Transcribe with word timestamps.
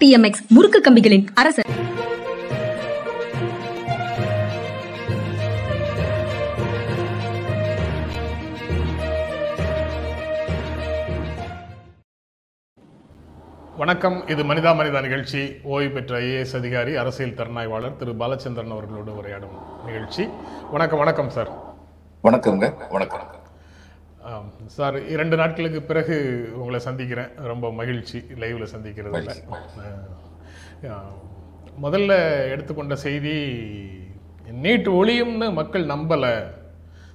TMX 0.00 0.46
முறுக்கு 0.48 0.80
கம்பிகளின் 0.80 1.26
அரசர். 1.34 1.64
வணக்கம். 13.76 14.28
இது 14.28 14.42
மனிதா 14.42 14.72
மனிதா 14.74 15.02
நிகழ்ச்சி. 15.02 15.56
ஓய்வு 15.62 15.94
பெற்ற 15.94 16.18
ஐஏஎஸ் 16.18 16.56
அதிகாரி 16.56 16.96
அரசியல் 16.96 17.34
திறனாய்வாளர் 17.34 17.96
திரு 17.96 18.12
பாலச்சந்திரன் 18.12 18.70
அவர்களோடு 18.70 19.12
உரையாடும் 19.12 19.84
நிகழ்ச்சி. 19.84 20.28
வணக்கம் 20.70 20.98
வணக்கம் 20.98 21.30
சார். 21.30 21.50
வணக்கம்ங்க. 22.24 22.72
வணக்கம். 22.90 23.44
சார் 24.66 25.08
இரண்டு 25.08 25.36
நாட்களுக்கு 25.36 25.82
பிறகு 25.82 26.48
உங்களை 26.54 26.78
சந்திக்கிறேன். 26.78 27.28
ரொம்ப 27.36 27.72
மகிழ்ச்சி 27.72 28.18
லைவில் 28.18 28.66
சந்திக்கிறதுல. 28.76 29.30
முதல்ல 31.82 32.42
எடுத்துக்கொண்ட 32.48 32.96
செய்தி 32.96 33.54
நீட் 34.62 34.88
ஒளியும்னு 34.88 35.52
மக்கள் 35.52 35.86
நம்பலை. 35.86 36.44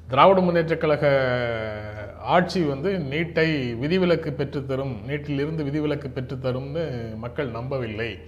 திராவிட 0.08 0.42
முன்னேற்றக் 0.42 0.78
கழக 0.78 2.16
ஆட்சி 2.20 2.62
வந்து 2.62 2.92
நீட்டை 2.92 3.78
விதிவிலக்கு 3.78 4.34
பெற்றுத்தரும் 4.38 5.04
நீட்டிலிருந்து 5.06 5.64
விதிவிலக்கு 5.64 6.08
பெற்றுத்தரும்னு 6.08 7.16
மக்கள் 7.16 7.48
நம்பவில்லை. 7.48 8.20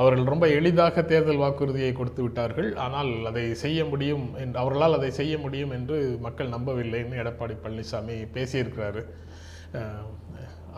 அவர்கள் 0.00 0.30
ரொம்ப 0.32 0.46
எளிதாக 0.58 1.02
தேர்தல் 1.10 1.42
வாக்குறுதியை 1.42 1.90
கொடுத்து 1.98 2.20
விட்டார்கள். 2.22 2.70
ஆனால் 2.84 3.10
அதை 3.30 3.44
செய்ய 3.64 3.80
முடியும் 3.92 4.24
என்று 4.42 4.58
அவர்களால் 4.62 4.98
அதை 4.98 5.10
செய்ய 5.20 5.34
முடியும் 5.44 5.72
என்று 5.78 5.98
மக்கள் 6.26 6.54
நம்பவில்லைன்னு 6.54 7.20
எடப்பாடி 7.22 7.56
பழனிசாமி 7.64 8.16
பேசியிருக்கிறாரு. 8.36 9.02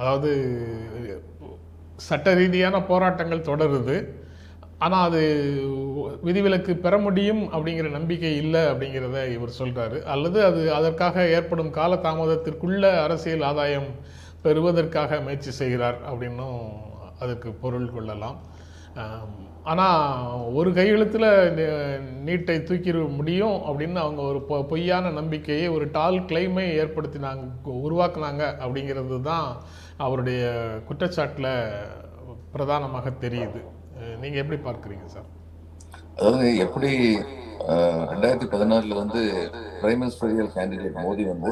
அதாவது 0.01 0.31
சட்ட 2.07 2.35
ரீதியான 2.41 2.77
போராட்டங்கள் 2.91 3.49
தொடருது. 3.51 3.97
ஆனால் 4.85 5.07
அது 5.09 5.23
விதிவிலக்கு 6.27 6.73
பெற 6.85 6.95
முடியும் 7.05 7.41
அப்படிங்கிற 7.53 7.91
நம்பிக்கை 7.97 8.33
இல்லை 8.43 8.63
அப்படிங்கிறத 8.73 9.21
இவர் 9.37 9.59
சொல்கிறாரு 9.61 9.99
அல்லது 10.15 10.39
அது 10.49 10.63
அதற்காக 10.79 11.25
ஏற்படும் 11.37 11.71
கால 11.79 11.97
தாமதத்திற்குள்ள 12.07 12.91
அரசியல் 13.05 13.47
ஆதாயம் 13.51 13.89
பெறுவதற்காக 14.45 15.21
முயற்சி 15.27 15.55
செய்கிறார் 15.61 15.99
அப்படின்னும் 16.11 16.61
அதுக்கு 17.23 17.51
பொருள் 17.63 17.95
கொள்ளலாம். 17.97 18.37
ஆனால் 19.71 20.03
ஒரு 20.59 20.71
கையெழுத்தில் 20.73 21.29
நீட்டை 22.27 22.57
தூக்கிட 22.69 22.99
முடியும் 23.17 23.57
அப்படின்னு 23.69 23.99
அவங்க 24.05 24.21
ஒரு 24.23 24.41
பொ 24.49 24.57
பொய்யான 24.73 25.11
நம்பிக்கையை 25.11 25.67
ஒரு 25.77 25.87
டால் 25.91 26.19
கிளைமை 26.29 26.67
ஏற்படுத்தினாங்க 26.83 27.45
உருவாக்குனாங்க 27.87 28.43
அப்படிங்கிறது 28.65 29.19
தான் 29.23 29.49
அவருடைய 30.07 30.43
குற்றச்சாட்டில் 30.89 31.51
பிரதானமாக 32.53 33.13
தெரியுது. 33.25 33.61
நீங்கள் 34.23 34.43
எப்படி 34.43 34.59
பார்க்குறீங்க 34.69 35.07
சார்? 35.07 35.29
அதாவது 36.19 36.47
எப்படி 36.67 36.93
ரெண்டாயிரத்தி 38.11 38.47
பதினாறுல 38.53 38.97
வந்து 39.03 39.21
பிரைம் 39.81 40.01
மினிஸ்டரியல் 40.03 40.51
கேண்டிடேட் 40.57 40.99
மோடி 41.05 41.25
வந்து 41.33 41.51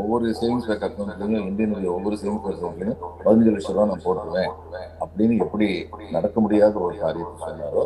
ஒவ்வொரு 0.00 0.26
சேவிங்ஸ் 0.40 0.68
பேங்க் 0.68 0.86
அக்கௌண்ட்லையும் 0.88 1.46
இந்தியனுடைய 1.50 1.90
ஒவ்வொரு 1.96 2.16
சேவிங்ஸ் 2.22 2.44
பேங்க் 2.44 2.58
அக்கௌண்ட்லையும் 2.60 3.00
பதினஞ்சு 3.26 3.52
லட்சம் 3.54 3.76
ரூபா 3.76 3.86
நான் 3.90 4.04
போட்டுருவேன். 4.06 4.52
அப்படின்னு 5.04 5.36
எப்படி 5.44 5.68
நடக்க 6.16 6.36
முடியாத 6.46 6.74
ஒரு 6.86 6.96
காரியத்தை 7.04 7.48
சொன்னாரோ 7.48 7.84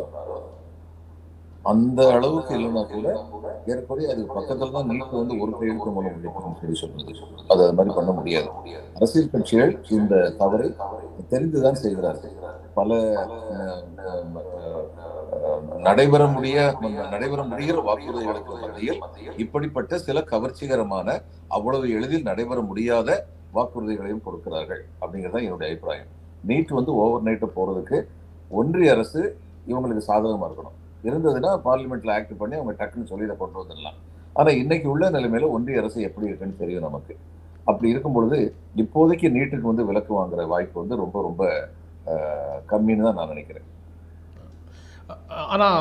அந்த 1.71 2.01
அளவுக்கு 2.15 2.53
இல்லைன்னா 2.57 2.83
கூட 2.91 3.07
ஏற்கனவே 3.71 4.05
அது 4.11 4.21
பக்கத்துல 4.35 4.71
தான் 4.75 4.87
நீட் 4.91 5.17
வந்து 5.21 5.35
ஒரு 5.43 5.51
கையெழுத்து 5.57 5.91
மூலம் 5.95 6.13
முடியும் 6.15 6.59
சொல்லி 6.61 6.77
சொல்றது. 6.81 7.15
அது 7.51 7.61
அது 7.65 7.75
மாதிரி 7.79 7.95
பண்ண 7.97 8.11
முடியாது. 8.19 8.49
அரசியல் 8.97 9.33
கட்சிகள் 9.33 9.73
இந்த 9.97 10.15
தவறை 10.41 10.69
தெரிந்துதான் 11.33 11.81
செய்கிறார்கள். 11.83 12.35
பல 12.79 12.99
நடைபெற 15.87 16.23
முடிய 16.35 16.57
நடைபெற 17.13 17.41
முடிகிற 17.51 17.77
வாக்குறுதிகளுக்கு 17.87 18.55
மத்தியில் 18.63 19.01
இப்படிப்பட்ட 19.43 19.99
சில 20.07 20.23
கவர்ச்சிகரமான 20.31 21.07
அவ்வளவு 21.57 21.85
எளிதில் 21.97 22.27
நடைபெற 22.29 22.59
முடியாத 22.69 23.09
வாக்குறுதிகளையும் 23.57 24.25
கொடுக்கிறார்கள் 24.25 24.81
அப்படிங்கிறது 25.01 25.45
என்னுடைய 25.47 25.69
அபிப்பிராயம். 25.69 26.09
நீட் 26.49 26.73
வந்து 26.79 26.91
ஓவர் 27.03 27.25
நைட்டு 27.27 27.47
போறதுக்கு 27.57 27.97
ஒன்றிய 28.59 28.91
அரசு 28.95 29.21
இவங்களுக்கு 29.71 30.03
சாதகமாக 30.09 30.47
இருக்கணும். 30.49 30.77
இருந்ததுன்னா 31.07 31.51
பார்லிமெண்ட்ல 31.65 32.13
ஆக்ட் 32.17 32.39
பண்ணி 32.41 32.55
அவங்க 32.59 32.73
டக்குன்னு 32.79 33.09
சொல்லி 33.11 33.27
இதை 33.27 33.35
கொண்டு 33.41 33.59
வந்துடலாம். 33.61 33.97
ஆனால் 34.39 34.59
இன்னைக்கு 34.61 34.87
உள்ள 34.93 35.05
நிலைமையில 35.15 35.49
ஒன்றிய 35.55 35.81
அரசு 35.81 35.99
எப்படி 36.09 36.29
இருக்குன்னு 36.29 36.61
தெரியும் 36.61 36.87
நமக்கு. 36.87 37.13
அப்படி 37.69 37.91
இருக்கும் 37.93 38.15
பொழுது 38.17 38.37
இப்போதைக்கு 38.83 39.27
நீட்டுக்கு 39.35 39.71
வந்து 39.71 39.87
விலக்கு 39.89 40.13
வாங்குற 40.19 40.45
வாய்ப்பு 40.53 40.77
வந்து 40.81 40.95
ரொம்ப 41.03 41.17
ரொம்ப 41.27 41.43
கம்மின்னு 42.71 43.05
தான் 43.07 43.19
நான் 43.19 43.33
நினைக்கிறேன். 43.33 43.67
ஆனால் 45.53 45.79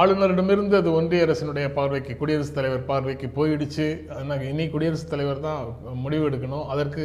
ஆளுநரிடமிருந்து 0.00 0.76
அது 0.80 0.90
ஒன்றிய 0.98 1.24
அரசினுடைய 1.26 1.66
பார்வைக்கு 1.76 2.12
குடியரசுத் 2.20 2.58
தலைவர் 2.58 2.88
பார்வைக்கு 2.90 3.28
போயிடுச்சு. 3.38 3.86
நாங்கள் 4.28 4.50
இனி 4.52 4.64
குடியரசுத் 4.74 5.12
தலைவர் 5.12 5.46
தான் 5.46 5.62
முடிவு 6.04 6.24
எடுக்கணும். 6.28 6.66
அதற்கு 6.74 7.04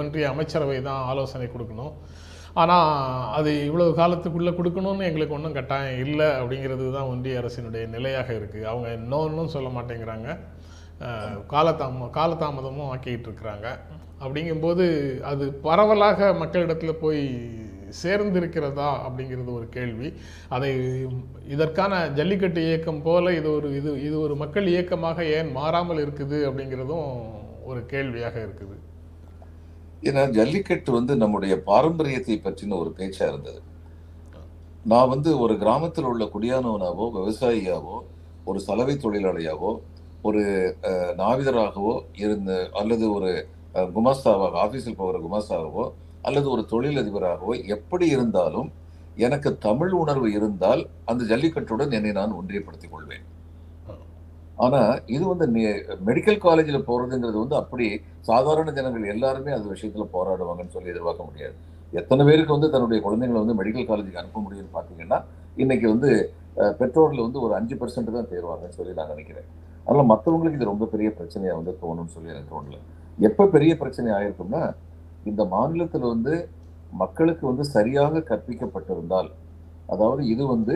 ஒன்றிய 0.00 0.30
அமைச்சரவை 0.32 0.78
தான் 0.88 1.02
ஆலோசனை 1.12 1.48
கொடுக்கணும். 1.54 1.92
ஆனால் 2.60 2.88
அது 3.38 3.50
இவ்வளவு 3.66 3.90
காலத்துக்குள்ளே 4.00 4.52
கொடுக்கணும்னு 4.60 5.08
எங்களுக்கு 5.08 5.36
ஒன்றும் 5.36 5.58
கட்டாயம் 5.58 6.00
இல்லை 6.04 6.28
அப்படிங்கிறது 6.40 6.86
தான் 6.96 7.10
ஒன்றிய 7.12 7.42
அரசினுடைய 7.42 7.84
நிலையாக 7.96 8.30
இருக்குது 8.38 8.68
அவங்க 8.72 8.88
இன்னொன்றும் 9.00 9.54
சொல்ல 9.56 9.68
மாட்டேங்கிறாங்க. 9.76 10.30
காலதாம 11.52 12.08
காலதாமதமும் 12.16 12.90
ஆக்கிட்டு 12.94 13.28
இருக்கிறாங்க. 13.28 13.68
அப்படிங்கும்போது 14.24 14.86
அது 15.30 15.44
பரவலாக 15.66 16.32
மக்களிடத்தில் 16.40 17.00
போய் 17.04 17.22
சேர்ந்திருக்கிறதா 17.98 18.88
அப்படிங்கிறது 19.06 19.50
ஒரு 19.52 19.68
கேள்வி. 19.68 20.08
அதை 20.48 20.70
இதற்கான 21.48 22.02
ஜல்லிக்கட்டு 22.18 22.62
இயக்கம் 22.66 23.02
போல 23.02 23.32
இது 23.34 23.50
ஒரு 23.52 23.70
இது 23.76 23.92
இது 24.02 24.16
ஒரு 24.20 24.36
மக்கள் 24.36 24.66
இயக்கமாக 24.66 25.24
ஏன் 25.36 25.50
மாறாமல் 25.52 26.02
இருக்குது 26.04 26.38
அப்படிங்கிறதும் 26.48 27.08
ஒரு 27.64 27.82
கேள்வியாக 27.86 28.36
இருக்குது. 28.46 28.76
ஏன்னா 30.02 30.22
ஜல்லிக்கட்டு 30.36 30.90
வந்து 30.92 31.14
நம்முடைய 31.16 31.54
பாரம்பரியத்தை 31.66 32.36
பற்றின 32.40 32.78
ஒரு 32.78 32.90
பேச்சா 32.98 33.26
இருந்தது. 33.28 33.60
நான் 34.84 35.08
வந்து 35.08 35.30
ஒரு 35.44 35.54
கிராமத்தில் 35.58 36.10
உள்ள 36.10 36.24
குடியானவனாவோ 36.34 37.06
விவசாயியாவோ 37.16 37.96
ஒரு 38.46 38.60
சலவை 38.66 38.94
தொழிலாளியாவோ 38.96 39.70
ஒரு 40.24 40.42
அஹ், 40.88 41.12
நாவிதராகவோ 41.18 41.92
இருந்த 42.22 42.50
அல்லது 42.72 43.04
ஒரு 43.12 43.30
குமாஸ்தாவாக 43.92 44.56
ஆஃபீஸில் 44.62 44.96
போகிற 44.96 45.18
குமாஸ்தாவோ 45.20 45.84
அல்லது 46.24 46.48
ஒரு 46.50 46.62
தொழிலதிபராகவோ 46.72 47.54
எப்படி 47.68 48.06
இருந்தாலும் 48.08 48.68
எனக்கு 49.18 49.50
தமிழ் 49.64 49.92
உணர்வு 50.00 50.28
இருந்தால் 50.32 50.82
அந்த 51.04 51.22
ஜல்லிக்கட்டுடன் 51.24 51.92
என்னை 51.92 52.12
நான் 52.12 52.36
ஒன்றியப்படுத்திக் 52.38 52.92
கொள்வேன். 52.92 53.24
ஆனா 54.58 54.80
இது 55.08 55.24
வந்து 55.32 55.46
மெடிக்கல் 56.08 56.38
காலேஜில் 56.38 56.86
போறதுங்கிறது 56.88 57.38
வந்து 57.38 57.56
அப்படி 57.56 57.86
சாதாரண 58.22 58.70
ஜனங்கள் 58.78 59.12
எல்லாருமே 59.14 59.50
அது 59.52 59.66
விஷயத்துல 59.74 60.06
போராடுவாங்கன்னு 60.14 60.74
சொல்லி 60.74 60.92
எதிர்பார்க்க 60.92 61.28
முடியாது. 61.30 61.54
எத்தனை 61.92 62.22
பேருக்கு 62.26 62.56
வந்து 62.56 62.70
தன்னுடைய 62.70 63.00
குழந்தைங்களை 63.02 63.40
வந்து 63.42 63.58
மெடிக்கல் 63.60 63.88
காலேஜுக்கு 63.88 64.20
அனுப்ப 64.22 64.40
முடியும்னு 64.40 64.74
பார்த்தீங்கன்னா 64.74 65.18
இன்னைக்கு 65.56 65.86
வந்து 65.88 66.10
அஹ், 66.56 66.74
பெற்றோர்ல 66.78 67.24
வந்து 67.26 67.40
ஒரு 67.40 67.52
அஞ்சு 67.54 67.74
பர்சன்ட் 67.76 68.14
தான் 68.14 68.30
தேர்வாங்கன்னு 68.30 68.76
சொல்லி 68.78 68.92
நான் 68.94 69.12
நினைக்கிறேன். 69.12 69.48
அதனால 69.86 70.04
மற்றவங்களுக்கு 70.08 70.58
இது 70.58 70.70
ரொம்ப 70.70 70.86
பெரிய 70.86 71.08
பிரச்சனையா 71.18 71.54
வந்து 71.58 71.72
தோணும்னு 71.82 72.12
சொல்லி 72.14 72.32
எனக்கு 72.32 72.50
தோணல. 72.52 72.78
எப்ப 73.18 73.46
பெரிய 73.54 73.72
பிரச்சனை 73.80 74.08
ஆயிருக்கும்னா 74.16 74.62
இந்த 75.26 75.42
மாநிலத்தில் 75.44 76.10
வந்து 76.12 76.34
மக்களுக்கு 76.92 77.44
வந்து 77.46 77.64
சரியாக 77.66 78.22
கற்பிக்கப்பட்டிருந்தால் 78.30 79.28
அதாவது 79.90 80.22
இது 80.26 80.44
வந்து 80.46 80.74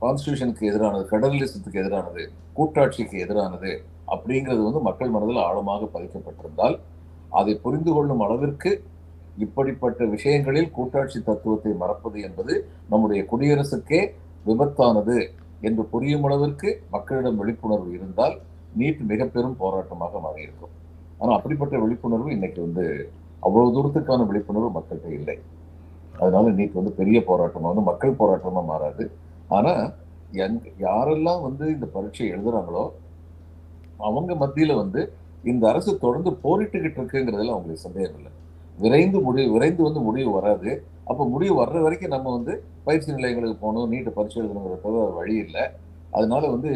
கான்ஸ்டியூஷனுக்கு 0.00 0.64
எதிரானது 0.70 1.04
ஃபெடரலிசத்துக்கு 1.10 1.80
எதிரானது 1.82 2.22
கூட்டாட்சிக்கு 2.54 3.16
எதிரானது 3.24 3.72
அப்படிங்கிறது 4.08 4.62
வந்து 4.62 4.80
மக்கள் 4.80 5.14
மனதில் 5.14 5.40
ஆழமாக 5.40 5.88
பதிக்கப்பட்டிருந்தால் 5.94 6.76
அதை 7.32 7.54
புரிந்து 7.56 7.92
கொள்ளும் 7.92 8.22
அளவிற்கு 8.22 8.70
இப்படிப்பட்ட 9.36 10.04
விஷயங்களில் 10.06 10.70
கூட்டாட்சி 10.70 11.18
தத்துவத்தை 11.20 11.72
மறப்பது 11.82 12.18
என்பது 12.20 12.54
நம்முடைய 12.88 13.22
குடியரசுக்கே 13.32 14.00
விபத்தானது 14.46 15.18
என்று 15.60 15.82
புரியும் 15.92 16.26
அளவிற்கு 16.28 16.70
மக்களிடம் 16.90 17.38
விழிப்புணர்வு 17.40 17.90
இருந்தால் 17.98 18.36
நீட் 18.76 19.02
மிக 19.10 19.24
பெரும் 19.26 19.60
போராட்டமாக 19.60 20.18
மாறியிருக்கும். 20.24 20.74
ஆனால் 21.20 21.36
அப்படிப்பட்ட 21.38 21.74
விழிப்புணர்வு 21.82 22.30
இன்னைக்கு 22.36 22.60
வந்து 22.66 22.84
அவ்வளவு 23.46 23.74
தூரத்துக்கான 23.76 24.26
விழிப்புணர்வு 24.30 24.70
மக்கள்கிட்ட 24.76 25.10
இல்லை. 25.18 25.36
அதனால 26.20 26.44
இன்னைக்கு 26.54 26.76
வந்து 26.80 26.92
பெரிய 27.00 27.18
போராட்டமாக 27.30 27.70
வந்து 27.72 27.86
மக்கள் 27.90 28.18
போராட்டமாக 28.20 28.66
மாறாது. 28.72 29.04
ஆனால் 29.56 29.82
எங் 30.44 30.58
யாரெல்லாம் 30.86 31.42
வந்து 31.48 31.64
இந்த 31.74 31.86
பரீட்சை 31.94 32.26
எழுதுறாங்களோ 32.34 32.84
அவங்க 34.06 34.32
மத்தியில் 34.42 34.80
வந்து 34.82 35.00
இந்த 35.50 35.64
அரசு 35.72 35.90
தொடர்ந்து 36.04 36.30
போரிட்டுக்கிட்டு 36.44 36.98
இருக்குங்கிறதுல 36.98 37.54
அவங்களுக்கு 37.54 37.86
சந்தேகம் 37.86 38.18
இல்லை. 38.20 38.32
விரைந்து 38.84 39.18
முடிவு 39.26 39.48
விரைந்து 39.54 39.82
வந்து 39.88 40.00
முடிவு 40.08 40.30
வராது. 40.38 40.70
அப்போ 41.10 41.22
முடிவு 41.34 41.54
வர்ற 41.60 41.76
வரைக்கும் 41.84 42.14
நம்ம 42.14 42.32
வந்து 42.36 42.54
பயிற்சி 42.86 43.08
நிலையங்களுக்கு 43.16 43.56
போகணும் 43.64 43.90
நீட்டு 43.92 44.10
பரிசு 44.16 44.38
எழுதணுங்கிறத 44.40 45.04
வழி 45.18 45.34
இல்லை. 45.44 45.64
அதனால 46.16 46.42
வந்து 46.54 46.72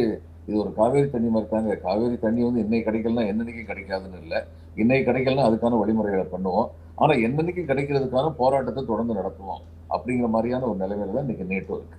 இது 0.51 0.61
ஒரு 0.63 0.71
காவேரி 0.79 1.09
தண்ணி 1.11 1.29
மாதிரி 1.35 1.49
தாங்க. 1.51 1.75
காவேரி 1.87 2.17
தண்ணி 2.23 2.41
வந்து 2.47 2.63
இன்னைக்கு 2.65 2.87
கிடைக்கலன்னா 2.87 3.25
என்னன்னைக்கும் 3.31 3.71
கிடைக்காதுன்னு 3.73 4.21
இல்லை. 4.25 4.39
இன்னைக்கு 4.83 5.05
கிடைக்கலனா 5.09 5.45
அதுக்கான 5.49 5.79
வழிமுறைகளை 5.83 6.25
பண்ணுவோம். 6.33 6.69
ஆனா 7.03 7.13
என்னன்னைக்கும் 7.27 7.69
கிடைக்கிறதுக்கான 7.69 8.33
போராட்டத்தை 8.41 8.83
தொடர்ந்து 8.89 9.19
நடத்துவோம். 9.19 9.61
அப்படிங்கிற 9.95 10.29
மாதிரியான 10.35 10.67
ஒரு 10.71 10.79
நிலைமையில 10.83 11.15
தான் 11.17 11.27
இன்னைக்கு 11.27 11.47
நேட்டோ 11.53 11.77
இருக்கு. 11.79 11.99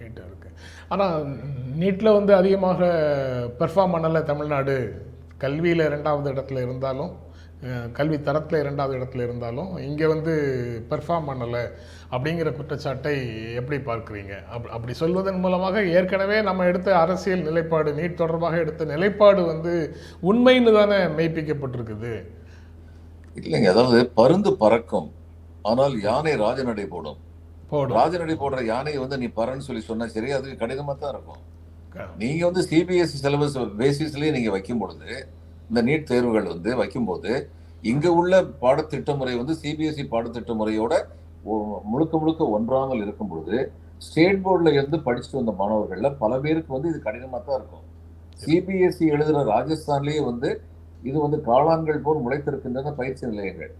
நீட்டாக 0.00 0.28
இருக்கு. 0.28 0.50
ஆனால் 0.92 1.16
நீட்டில் 1.80 2.16
வந்து 2.18 2.32
அதிகமாக 2.40 2.82
பெர்ஃபார்ம் 3.62 3.94
பண்ணலை 3.96 4.22
தமிழ்நாடு. 4.32 4.76
கல்வியில் 5.44 5.88
இரண்டாவது 5.88 6.28
இடத்துல 6.34 6.62
இருந்தாலும் 6.66 7.12
கல்வி 7.92 8.20
தரத்தில் 8.20 8.60
இரண்டாவது 8.60 8.98
இடத்துல 8.98 9.22
இருந்தாலும் 9.22 9.76
இங்கே 9.76 10.06
வந்து 10.06 10.32
பெர்ஃபார்ம் 10.90 11.28
பண்ணலை 11.28 11.70
அப்படிங்கிற 12.10 12.52
குற்றச்சாட்டை 12.52 13.44
எப்படி 13.54 13.80
பார்க்குறீங்க? 13.80 14.46
அப் 14.46 14.66
அப்படி 14.70 14.92
சொல்வதன் 14.92 15.38
மூலமாக 15.38 15.84
ஏற்கனவே 15.84 16.42
நம்ம 16.42 16.64
எடுத்த 16.64 16.98
அரசியல் 16.98 17.42
நிலைப்பாடு 17.42 17.92
நீட் 17.92 18.14
தொடர்பாக 18.14 18.56
எடுத்த 18.56 18.84
நிலைப்பாடு 18.84 19.44
வந்து 19.44 19.96
உண்மைன்னு 20.22 20.72
தானே 20.72 20.96
மெய்ப்பிக்கப்பட்டிருக்குது. 20.96 22.26
இல்லைங்க 23.34 23.68
அதாவது 23.70 24.06
பருந்து 24.06 24.56
பறக்கும் 24.56 25.12
ஆனால் 25.62 26.00
யானை 26.00 26.32
ராஜநடை 26.32 26.86
போடும். 26.86 27.16
போடும். 27.68 27.96
ராஜநடை 27.96 28.32
போடுற 28.32 28.64
யானையை 28.64 29.00
வந்து 29.00 29.18
நீ 29.18 29.26
பறன்னு 29.26 29.58
சொல்லி 29.58 29.82
சொன்னா 29.82 30.06
சரி 30.06 30.30
அது 30.30 30.50
கடினமா 30.50 30.98
தான் 30.98 31.12
இருக்கும். 31.12 31.48
க- 31.88 32.06
நீங்க 32.18 32.50
வந்து 32.50 32.68
சிபிஎஸ்சி 32.70 33.16
சிலபஸ் 33.22 33.70
பேசிஸ்லயே 33.78 34.30
நீங்க 34.30 34.50
வைக்கும் 34.50 34.78
பொழுது 34.78 35.26
இந்த 35.70 35.80
நீட் 35.82 36.08
தேர்வுகள் 36.08 36.48
வந்து 36.52 36.70
வைக்கும்போது 36.78 37.32
இங்கே 37.82 38.10
உள்ள 38.20 38.40
பாடத்திட்ட 38.62 39.10
முறை 39.14 39.34
வந்து 39.34 39.54
சிபிஎஸ்சி 39.60 40.04
பாடத்திட்ட 40.06 40.54
முறையோட 40.54 40.94
முழுக்க 41.90 42.14
முழுக்க 42.18 42.42
ஒன்றாமல் 42.56 43.02
இருக்கும் 43.02 43.30
பொழுது 43.30 43.58
ஸ்டேட் 44.06 44.42
போர்டில் 44.42 44.76
இருந்து 44.76 44.98
படிச்சுட்டு 45.06 45.38
வந்த 45.38 45.52
மாணவர்களில் 45.60 46.16
பல 46.18 46.32
பேருக்கு 46.38 46.74
வந்து 46.74 46.90
இது 46.92 46.98
கடினமாக 47.00 47.40
தான் 47.42 47.58
இருக்கும் 47.58 47.86
சிபிஎஸ்சி 48.38 49.04
எழுதுகிற 49.14 49.42
ராஜஸ்தான்லேயே 49.50 50.20
வந்து 50.26 50.50
இது 51.02 51.16
வந்து 51.20 51.38
காளான்கள் 51.46 52.02
போல் 52.02 52.22
முளைத்திருக்கின்றன 52.24 52.92
பயிற்சி 52.94 53.24
நிலையங்கள். 53.26 53.72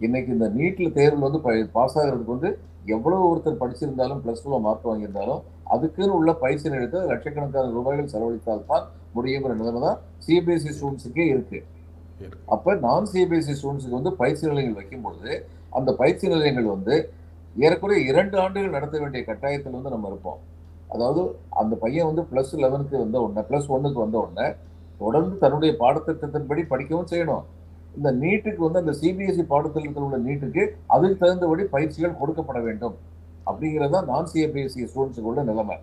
இன்னைக்கு 0.00 0.30
இந்த 0.32 0.46
நீட்டில் 0.50 0.94
தேர்வில் 0.94 1.26
வந்து 1.26 1.40
பாஸ் 1.74 1.96
ஆகிறதுக்கு 1.98 2.36
வந்து 2.36 2.50
எவ்வளவு 2.88 3.24
ஒருத்தர் 3.30 3.60
படிச்சிருந்தாலும் 3.60 4.20
ப்ளஸ் 4.24 4.42
டூவில் 4.44 4.64
மார்க் 4.66 4.88
வாங்கியிருந்தாலும் 4.90 5.40
அதுக்குன்னு 5.72 6.14
உள்ள 6.14 6.30
பயிற்சி 6.44 6.66
நிலையத்தை 6.68 7.00
லட்சக்கணக்கான 7.10 7.70
ரூபாய்கள் 7.70 8.12
செலவழித்தால் 8.14 8.68
தான் 8.68 8.86
முடியுங்கிற 9.14 9.54
நிலைமை 9.60 9.80
தான் 9.86 9.98
சிபிஎஸ்சி 10.26 10.72
ஸ்டூடெண்ட்ஸுக்கே 10.76 11.26
இருக்கு. 11.34 11.58
இருக்கு. 12.24 12.44
அப்ப 12.54 12.74
நான் 12.86 13.08
சிபிஎஸ்சி 13.12 13.54
ஸ்டூடெண்ட்ஸுக்கு 13.58 13.98
வந்து 14.00 14.12
பயிற்சி 14.20 14.44
நிலையங்கள் 14.50 14.78
வைக்கும் 14.80 15.04
பொழுது 15.06 15.32
அந்த 15.78 15.90
பயிற்சி 16.00 16.26
நிலையங்கள் 16.34 16.68
வந்து 16.74 16.94
ஏறக்குறைய 17.64 18.00
இரண்டு 18.10 18.36
ஆண்டுகள் 18.44 18.76
நடத்த 18.76 18.96
வேண்டிய 19.02 19.22
கட்டாயத்தில் 19.28 19.76
வந்து 19.78 19.92
நம்ம 19.94 20.08
இருப்போம். 20.12 20.40
அதாவது 20.94 21.22
அந்த 21.60 21.74
பையன் 21.84 22.08
வந்து 22.10 22.22
பிளஸ் 22.30 22.52
லெவனுக்கு 22.64 22.96
வந்த 23.04 23.16
உடனே 23.24 23.42
பிளஸ் 23.48 23.70
ஒன்னுக்கு 23.74 24.00
வந்த 24.04 24.16
உடனே 24.24 24.46
தொடர்ந்து 25.00 25.34
தன்னுடைய 25.42 25.72
பாடத்திட்டத்தின்படி 25.82 26.62
படிக்கவும் 26.72 27.10
செய்யணும். 27.12 27.44
இந்த 27.98 28.08
நீட்டுக்கு 28.22 28.62
வந்து 28.66 28.80
அந்த 28.82 28.92
சிபிஎஸ்சி 29.00 29.44
பாடத்திட்டத்தில் 29.52 30.06
உள்ள 30.08 30.18
நீட்டுக்கு 30.26 30.62
அதுக்கு 30.94 31.16
தகுந்தபடி 31.22 31.62
பயிற்சிகள் 31.74 32.18
கொடுக்கப்பட 32.20 32.58
வேண்டும். 32.66 32.96
அப்படிங்கிறது 33.48 33.94
தான் 33.96 34.08
நான் 34.12 34.28
சிபிஎஸ்சி 34.32 34.82
ஸ்டூடெண்ட்ஸுக்கு 34.90 35.30
உள்ள 35.32 35.42
நிலைமை. 35.50 35.76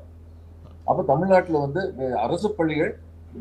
அப்ப 0.89 1.03
தமிழ்நாட்டில் 1.11 1.63
வந்து 1.65 1.81
அரசு 2.25 2.49
பள்ளிகள் 2.59 2.93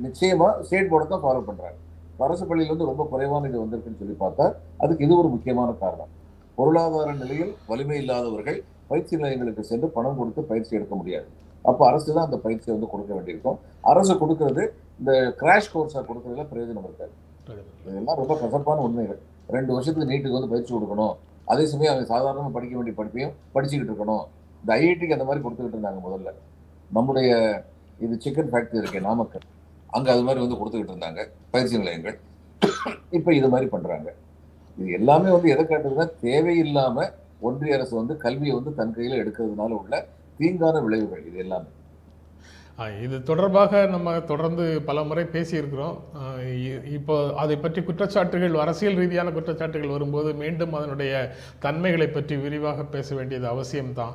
நிச்சயமா 0.04 0.48
ஸ்டேட் 0.66 0.90
போர்டை 0.92 1.06
தான் 1.12 1.24
ஃபாலோ 1.24 1.42
பண்றாங்க 1.48 1.78
அரசு 2.24 2.44
பள்ளியில் 2.48 2.72
வந்து 2.72 2.88
ரொம்ப 2.90 3.02
குறைவான 3.12 3.48
இது 3.50 3.58
வந்திருக்குன்னு 3.62 4.00
சொல்லி 4.02 4.14
பார்த்தா 4.22 4.44
அதுக்கு 4.82 5.04
இது 5.06 5.14
ஒரு 5.22 5.28
முக்கியமான 5.34 5.70
காரணம். 5.82 6.10
பொருளாதார 6.58 7.10
நிலையில் 7.22 7.52
வலிமை 7.70 7.96
இல்லாதவர்கள் 8.02 8.58
பயிற்சி 8.90 9.14
நிலையங்களுக்கு 9.18 9.62
சென்று 9.70 9.86
பணம் 9.96 10.18
கொடுத்து 10.18 10.42
பயிற்சி 10.50 10.72
எடுக்க 10.78 10.94
முடியாது. 11.00 11.26
அப்போ 11.70 11.82
அரசு 11.90 12.08
தான் 12.16 12.26
அந்த 12.28 12.38
பயிற்சியை 12.44 12.72
வந்து 12.76 12.90
கொடுக்க 12.92 13.12
வேண்டியிருக்கும். 13.16 13.58
அரசு 13.90 14.14
கொடுக்கறது 14.22 14.62
இந்த 15.00 15.12
கிராஷ் 15.40 15.70
கோர்ஸா 15.72 16.02
கொடுக்கறதுல 16.10 16.44
பிரயோஜனம் 16.52 16.86
இருக்காது. 16.88 17.12
இதெல்லாம் 17.88 18.18
ரொம்ப 18.20 18.34
கசப்பான 18.42 18.84
உண்மைகள். 18.88 19.20
ரெண்டு 19.56 19.70
வருஷத்துக்கு 19.76 20.10
நீட்டுக்கு 20.12 20.38
வந்து 20.38 20.52
பயிற்சி 20.52 20.72
கொடுக்கணும். 20.76 21.14
அதே 21.52 21.64
சமயம் 21.72 21.92
அவங்க 21.92 22.06
சாதாரணமாக 22.12 22.52
படிக்க 22.56 22.74
வேண்டிய 22.78 22.94
படிப்பையும் 23.00 23.34
படிச்சுக்கிட்டு 23.56 23.92
இருக்கணும். 23.92 24.24
இந்த 24.62 24.70
ஐஐடிக்கு 24.78 25.16
அந்த 25.18 25.26
மாதிரி 25.28 25.42
கொடுத்துக்கிட்டு 25.44 25.78
இருந்தாங்க 25.78 26.00
முதல்ல. 26.06 26.32
நம்முடைய 26.98 27.30
இது 28.06 28.14
சிக்கன் 28.24 28.50
ஃபேக்டரி 28.54 28.80
இருக்கு 28.82 29.06
நாமக்கல். 29.08 29.46
அங்க 29.96 30.12
அது 30.12 30.22
மாதிரி 30.22 30.46
வந்து 30.46 30.56
கொடுத்துக்கிட்டு 30.56 30.96
இருந்தாங்க. 30.96 31.28
பயிற்சி 31.50 31.76
நிலையங்கள். 31.76 32.18
இப்ப 33.10 33.34
இது 33.34 33.48
மாதிரி 33.48 33.68
பண்றாங்க. 33.70 34.14
இது 34.78 34.90
எல்லாமே 34.90 35.30
வந்து 35.30 35.48
எதை 35.48 35.64
காட்டுதுன்னா 35.64 36.10
தேவையில்லாம 36.22 37.10
ஒன்றிய 37.40 37.74
அரசு 37.74 37.96
வந்து 37.96 38.16
கல்வியை 38.16 38.54
வந்து 38.54 38.74
தன் 38.74 38.94
கையில 38.96 39.14
எடுக்கிறதுனால 39.14 39.68
உள்ள 39.68 40.06
தீங்கான 40.38 40.82
விளைவுகள் 40.82 41.26
இது 41.26 41.38
எல்லாமே. 41.38 41.66
இது 43.02 43.22
தொடர்பாக 43.22 43.86
நம்ம 43.86 44.20
தொடர்ந்து 44.20 44.82
பல 44.82 45.02
முறை 45.02 45.24
பேசியிருக்கிறோம். 45.24 45.98
இ- 46.40 46.84
இப்போ 46.84 47.34
அதை 47.34 47.56
பற்றி 47.56 47.80
குற்றச்சாட்டுகள் 47.80 48.52
அரசியல் 48.52 48.94
ரீதியான 48.94 49.30
குற்றச்சாட்டுகள் 49.30 49.90
வரும்போது 49.90 50.34
மீண்டும் 50.34 50.72
அதனுடைய 50.72 51.30
தன்மைகளை 51.58 52.08
பற்றி 52.08 52.36
விரிவாக 52.36 52.84
பேச 52.84 53.14
வேண்டியது 53.14 53.48
அவசியம்தான். 53.52 54.12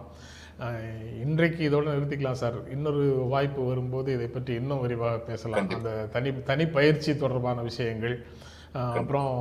இன்றைக்கு 1.24 1.62
இதோட 1.68 1.86
நிறுத்திக்கலாம் 1.94 2.40
சார். 2.42 2.58
இன்னொரு 2.74 3.04
வாய்ப்பு 3.32 3.62
வரும்போது 3.70 4.10
இதை 4.18 4.28
பற்றி 4.28 4.52
இன்னும் 4.62 4.84
விரிவாக 4.84 5.18
பேசலாம். 5.30 5.70
அந்த 5.78 5.92
தனி 6.16 6.32
தனி 6.50 6.66
பயிற்சி 6.76 7.12
தொடர்பான 7.24 7.62
விஷயங்கள் 7.70 8.16
அப்புறம் 9.00 9.32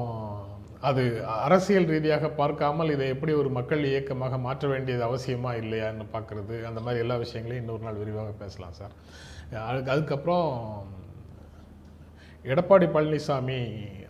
அது 0.89 1.03
அரசியல் 1.47 1.91
ரீதியாக 1.93 2.29
பார்க்காமல் 2.41 2.93
இதை 2.95 3.07
எப்படி 3.15 3.33
ஒரு 3.41 3.51
மக்கள் 3.59 3.83
இயக்கமாக 3.91 4.39
மாற்ற 4.47 4.69
வேண்டியது 4.73 5.03
அவசியமா 5.09 5.51
இல்லையான்னு 5.63 6.07
பார்க்கறது 6.15 6.57
அந்த 6.69 6.81
மாதிரி 6.87 7.03
எல்லா 7.05 7.17
விஷயங்களையும் 7.25 7.65
இன்னொரு 7.65 7.85
நாள் 7.89 8.01
விரிவாக 8.03 8.33
பேசலாம் 8.43 8.79
சார். 8.81 8.95
அதுக்கு 9.71 9.93
அதுக்கப்புறம் 9.97 10.49
எடப்பாடி 12.53 12.87
பழனிசாமி 12.97 13.61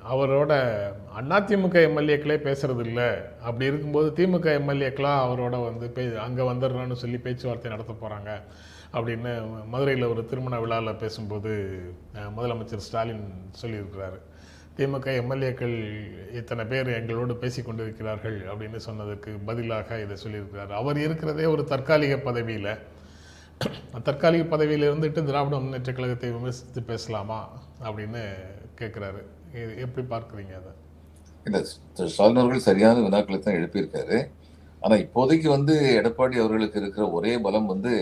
அவரோட 0.09 0.53
அதிமுக 1.19 1.77
எம்எல்ஏக்களே 1.89 2.37
பேசுறது 2.47 2.85
இல்லை 2.85 3.09
அப்படி 3.43 3.65
இருக்கும்போது 3.67 4.11
திமுக 4.11 4.47
எம்எல்ஏக்களாக 4.61 5.25
அவரோட 5.25 5.65
வந்து 5.65 5.91
பே 5.91 6.17
அங்கே 6.17 6.43
வந்துடுறோன்னு 6.43 6.93
சொல்லி 6.93 7.19
பேச்சுவார்த்தை 7.19 7.71
நடத்த 7.71 7.93
போகிறாங்க 7.93 8.43
அப்படின்னு 8.93 9.33
மதுரையில் 9.69 10.07
ஒரு 10.07 10.25
திருமண 10.25 10.61
விழாவில் 10.61 10.95
பேசும்போது 10.95 11.51
முதலமைச்சர் 12.15 12.87
ஸ்டாலின் 12.87 13.51
சொல்லியிருக்கிறாரு. 13.63 14.19
திமுக 14.77 15.07
எம்எல்ஏக்கள் 15.23 15.77
இத்தனை 16.33 16.65
பேர் 16.65 16.89
எங்களோடு 16.89 17.37
பேசி 17.37 17.63
கொண்டிருக்கிறார்கள் 17.63 18.39
அப்படின்னு 18.47 18.79
சொன்னதுக்கு 18.87 19.39
பதிலாக 19.45 20.01
இதை 20.01 20.17
சொல்லியிருக்கிறார். 20.25 20.69
அவர் 20.69 20.99
இருக்கிறதே 20.99 21.45
ஒரு 21.45 21.65
தற்காலிக 21.65 22.17
பதவியில். 22.17 22.79
தற்காலிக 24.03 24.45
பதவியில் 24.45 24.89
இருந்துட்டு 24.91 25.23
திராவிட 25.25 25.57
முன்னேற்ற 25.57 25.93
கழகத்தை 25.93 26.31
விமர்சித்து 26.31 26.83
பேசலாமா 26.83 27.61
அப்படின்னு 27.85 28.23
கேட்குறாரு 28.79 29.23
இது 29.59 29.71
எப்படி 29.85 30.03
பார்க்குறீங்க 30.13 30.53
அதை? 30.61 30.73
இல்லை 31.47 31.61
திரு 31.97 32.11
ஸ்டாலின் 32.15 32.41
அவர்கள் 32.43 32.67
சரியான 32.69 33.03
வினாக்களை 33.07 33.39
தான் 33.39 33.59
எழுப்பியிருக்காரு. 33.61 34.19
ஆனா 34.83 34.95
இப்போதைக்கு 35.05 35.49
வந்து 35.57 35.75
எடப்பாடி 36.01 36.37
அவர்களுக்கு 36.43 36.79
இருக்கிற 36.83 37.07
ஒரே 37.17 37.33
பலம் 37.47 37.71
வந்து 37.73 37.93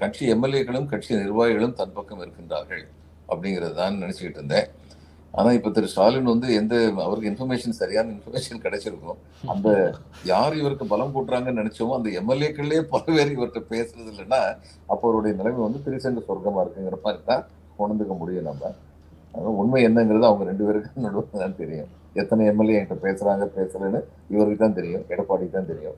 கட்சி 0.00 0.24
எம்எல்ஏக்களும் 0.34 0.90
கட்சி 0.92 1.12
நிர்வாகிகளும் 1.22 1.76
தன் 1.80 1.96
பக்கம் 1.96 2.22
இருக்கின்றார்கள் 2.24 2.84
அப்படிங்கிறது 3.32 3.74
தான் 3.80 4.00
நினச்சிக்கிட்டு 4.02 4.40
இருந்தேன். 4.40 4.68
ஆனா 5.34 5.50
இப்ப 5.58 5.70
திரு 5.76 5.88
ஸ்டாலின் 5.92 6.30
வந்து 6.32 6.48
எந்த 6.60 6.74
அவருக்கு 7.06 7.30
இன்ஃபர்மேஷன் 7.30 7.78
சரியான 7.80 8.12
இன்ஃபர்மேஷன் 8.14 8.62
கிடைச்சிருக்கும் 8.64 9.18
அந்த 9.52 9.68
யார் 10.32 10.54
இவருக்கு 10.60 10.86
பலம் 10.92 11.14
போட்டுறாங்கன்னு 11.14 11.60
நினைச்சோமோ 11.62 11.96
அந்த 11.98 12.10
எம்எல்ஏக்கள்லயே 12.20 12.82
பல 12.92 13.04
பேர் 13.08 13.34
இவர்கிட்ட 13.36 13.62
பேசுறது 13.72 14.10
இல்லைன்னா 14.12 14.40
அப்போ 14.92 15.04
அவருடைய 15.08 15.34
நிலைமை 15.40 15.60
வந்து 15.66 15.82
திருச்செங்க 15.86 16.22
சொர்க்கமா 16.28 16.62
இருக்குங்கிற 16.64 16.98
மாதிரி 17.06 17.22
தான் 17.30 17.44
உணர்ந்துக்க 17.82 18.14
முடியும் 18.22 18.48
நம்ம. 18.50 18.72
உண்மை 19.60 19.80
என்னங்கிறது 19.88 20.26
அவங்க 20.28 20.44
ரெண்டு 20.50 20.64
பேருக்கு 20.66 20.90
நடுவில் 21.06 21.42
தான் 21.44 21.58
தெரியும். 21.62 21.90
எத்தனை 22.22 22.42
எம்எல்ஏ 22.50 22.76
என்கிட்ட 22.78 22.96
பேசுறாங்க 23.06 23.44
பேசலன்னு 23.56 24.00
இவருக்கு 24.34 24.58
தான் 24.64 24.76
தெரியும் 24.78 25.04
எடப்பாடிக்கு 25.14 25.56
தான் 25.58 25.70
தெரியும். 25.72 25.96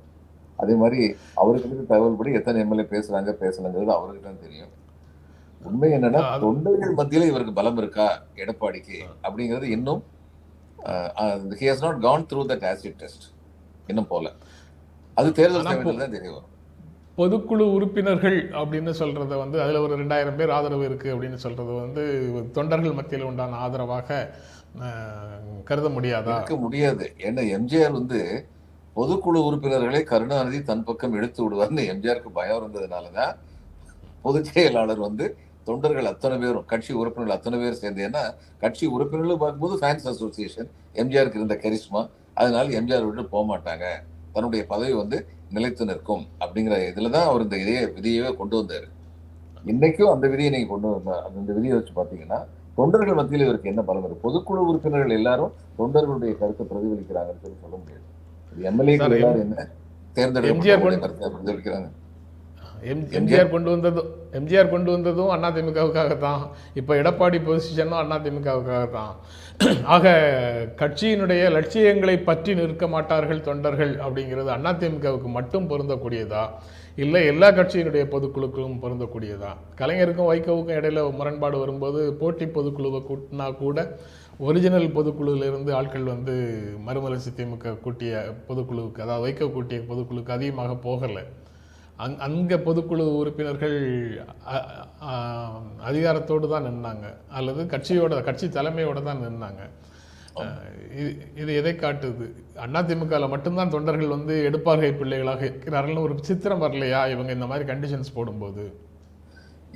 அதே 0.58 0.74
மாதிரி 0.82 1.00
அவருக்கு 1.40 1.68
இருக்க 1.68 1.84
தகவல்படி 1.92 2.30
எத்தனை 2.38 2.62
எம்எல்ஏ 2.64 2.86
பேசுறாங்க 2.94 3.32
பேசலங்கிறது 3.42 3.92
அவருக்கு 3.98 4.22
தான் 4.28 4.42
தெரியும். 4.44 4.72
உண்மை 5.68 5.90
என்னன்னா 5.96 6.22
தொண்டர்கள் 6.44 6.98
மத்தியில 7.00 7.28
இவருக்கு 7.32 7.54
பலம் 7.60 7.80
இருக்கா 7.82 8.06
எடப்பாடிக்கு 8.42 8.98
அப்படிங்கிறது 9.24 9.68
இன்னும் 9.76 10.02
he 11.60 11.66
has 11.70 11.84
not 11.86 12.00
gone 12.06 12.28
through 12.32 12.42
that 12.52 12.66
acid 12.72 13.00
test 13.02 13.26
இன்னும் 13.90 14.10
போல. 14.12 14.26
அது 15.16 15.28
தேர்தல் 15.40 15.68
தான் 15.68 16.16
தெரிய 16.18 16.30
வரும் 16.36 16.54
பொதுக்குழு 17.18 17.64
உறுப்பினர்கள் 17.76 18.36
அப்படின்னு 18.60 18.90
சொல்கிறத 18.90 19.36
வந்து 19.38 19.56
அதில் 19.62 19.76
ஒரு 19.76 19.94
ரெண்டாயிரம் 19.96 20.36
பேர் 20.36 20.50
ஆதரவு 20.50 20.84
இருக்குது 20.88 21.12
அப்படின்னு 21.14 21.34
சொல்கிறது 21.34 21.72
வந்து 21.80 22.02
தொண்டர்கள் 22.52 22.92
மத்தியில் 22.92 23.24
உண்டான 23.24 23.56
ஆதரவாக 23.56 24.18
கருத 25.64 25.88
முடியாதா? 25.88 26.34
இருக்க 26.34 26.56
முடியாது. 26.56 27.04
ஏன்னா 27.18 27.42
எம்ஜிஆர் 27.56 27.90
வந்து 27.90 28.18
பொதுக்குழு 28.96 29.40
உறுப்பினர்களை 29.40 30.02
கருணாநிதி 30.02 30.60
தன் 30.62 30.84
பக்கம் 30.84 31.14
எடுத்து 31.14 31.40
விடுவார்னு 31.44 31.82
எம்ஜிஆருக்கு 31.92 32.30
பயம் 32.32 32.58
இருந்ததுனாலதான் 32.60 33.34
பொதுச் 34.22 34.50
செயலாளர் 34.52 34.98
வந்து 34.98 35.26
தொண்டர்கள் 35.66 36.06
அத்தனை 36.06 36.36
பேரும் 36.38 36.66
கட்சி 36.66 36.92
உறுப்பினர்கள் 36.92 37.36
அத்தனை 37.36 37.58
பேர் 37.58 37.80
சேர்ந்து 37.80 38.04
ஏன்னா 38.06 38.22
கட்சி 38.60 38.86
உறுப்பினர்களும் 38.86 39.40
பார்க்கும்போது 39.40 39.76
ஃபேன்ஸ் 39.80 40.06
அசோசியேஷன் 40.06 40.68
எம்ஜிஆருக்கு 40.94 41.40
இருந்த 41.40 41.56
கரிஷ்மா 41.64 42.02
அதனால 42.34 42.64
எம்ஜிஆர் 42.80 43.06
விட்டு 43.06 43.24
போக 43.28 43.44
மாட்டாங்க. 43.52 43.86
தன்னுடைய 44.32 44.62
பதவி 44.66 44.92
வந்து 44.92 45.18
நிலைத்து 45.50 45.84
நிற்கும் 45.84 46.26
அப்படிங்கிற 46.40 46.74
இதுல 46.90 47.10
தான் 47.10 47.26
அவர் 47.26 47.42
இந்த 47.42 47.58
இதையே 47.58 47.84
விதியவே 47.84 48.36
கொண்டு 48.36 48.62
வந்தாரு. 48.62 48.88
இன்னைக்கும் 49.66 50.12
அந்த 50.12 50.28
விதியை 50.28 50.50
நீங்க 50.50 50.68
கொண்டு 50.68 50.88
வந்தா 50.88 51.24
அந்த 51.24 51.52
விதியை 51.52 51.76
வச்சு 51.76 51.92
பாத்தீங்கன்னா 51.92 52.38
தொண்டர்கள் 52.74 53.14
மத்தியில் 53.14 53.44
இவருக்கு 53.44 53.68
என்ன 53.68 53.82
பலம் 53.82 54.04
இருக்கு? 54.04 54.28
பொதுக்குழு 54.28 54.66
உறுப்பினர்கள் 54.66 55.10
எல்லாரும் 55.10 55.52
தொண்டர்களுடைய 55.78 56.38
கருத்தை 56.38 56.66
பிரதிபலிக்கிறாங்கன்னு 56.66 57.42
சொல்லி 57.42 57.56
சொல்ல 57.60 57.76
முடியாது. 57.76 58.04
எல்லாரும் 59.14 59.40
என்ன 59.40 59.66
கொண்டு- 60.78 61.00
கருத்தை 61.00 61.28
பிரதிபலிக்கிறாங்க. 61.28 61.88
எம் 62.82 63.02
எம்ஜிஆர் 63.12 63.50
கொண்டு 63.50 63.70
வந்ததும் 63.70 64.08
எம்ஜிஆர் 64.32 64.70
கொண்டு 64.70 64.90
வந்ததும் 64.90 65.30
அதிமுகவுக்காக 65.48 66.18
தான் 66.18 66.42
இப்போ 66.74 66.92
எடப்பாடி 66.94 67.38
பொசிஷனும் 67.38 68.12
அதிமுகவுக்காக 68.16 68.84
தான் 68.90 69.14
ஆக 69.84 70.08
கட்சியினுடைய 70.76 71.50
லட்சியங்களை 71.50 72.16
பற்றி 72.18 72.54
நிற்க 72.54 72.86
மாட்டார்கள் 72.88 73.40
தொண்டர்கள் 73.40 73.94
அப்படிங்கிறது 73.96 74.50
அதிமுகவுக்கு 74.72 75.28
மட்டும் 75.28 75.68
பொருந்தக்கூடியதா? 75.70 76.42
இல்லை 76.98 77.26
எல்லா 77.26 77.48
கட்சியினுடைய 77.50 78.04
பொதுக்குழுக்களும் 78.04 78.78
பொருந்தக்கூடியதா? 78.82 79.50
கலைஞருக்கும் 79.80 80.30
வைகோவுக்கும் 80.30 80.78
இடையில 80.78 81.02
முரண்பாடு 81.18 81.58
வரும்போது 81.58 82.14
போட்டி 82.14 82.46
பொதுக்குழுவை 82.46 83.00
கூட்டினா 83.00 83.48
கூட 83.54 83.78
ஒரிஜினல் 84.40 84.94
பொதுக்குழுவிலிருந்து 84.96 85.72
ஆட்கள் 85.72 86.04
வந்து 86.04 86.34
மறுமலர்ச்சி 86.86 87.30
திமுக 87.30 87.74
கூட்டிய 87.80 88.12
பொதுக்குழுவுக்கு 88.48 89.02
அதாவது 89.02 89.24
வைகோ 89.26 89.52
கூட்டிய 89.52 89.80
பொதுக்குழுவுக்கு 89.90 90.36
அதிகமாக 90.38 90.74
போகலை. 90.84 91.24
அங் 92.04 92.16
அங்கே 92.26 92.56
பொதுக்குழு 92.66 93.04
உறுப்பினர்கள் 93.20 93.76
அதிகாரத்தோடு 95.90 96.46
தான் 96.52 96.66
நின்னாங்க. 96.68 97.06
அல்லது 97.38 97.62
கட்சியோட 97.74 98.20
கட்சி 98.28 98.46
தலைமையோட 98.56 98.98
தான் 99.08 99.22
நின்னாங்க. 99.26 99.62
இது 100.98 101.08
இது 101.42 101.50
எதை 101.60 101.72
காட்டுது? 101.82 102.26
அதிமுகவில் 102.64 103.32
மட்டும்தான் 103.32 103.72
தொண்டர்கள் 103.74 104.14
வந்து 104.16 104.34
எடுப்பார்கை 104.48 104.92
பிள்ளைகளாக 105.00 105.42
இருக்கிறார்கள்னு 105.48 106.04
ஒரு 106.06 106.14
சித்திரம் 106.28 106.62
வரலையா? 106.64 107.00
இவங்க 107.14 107.32
இந்த 107.38 107.48
மாதிரி 107.52 107.66
கண்டிஷன்ஸ் 107.72 108.14
போடும்போது. 108.18 108.64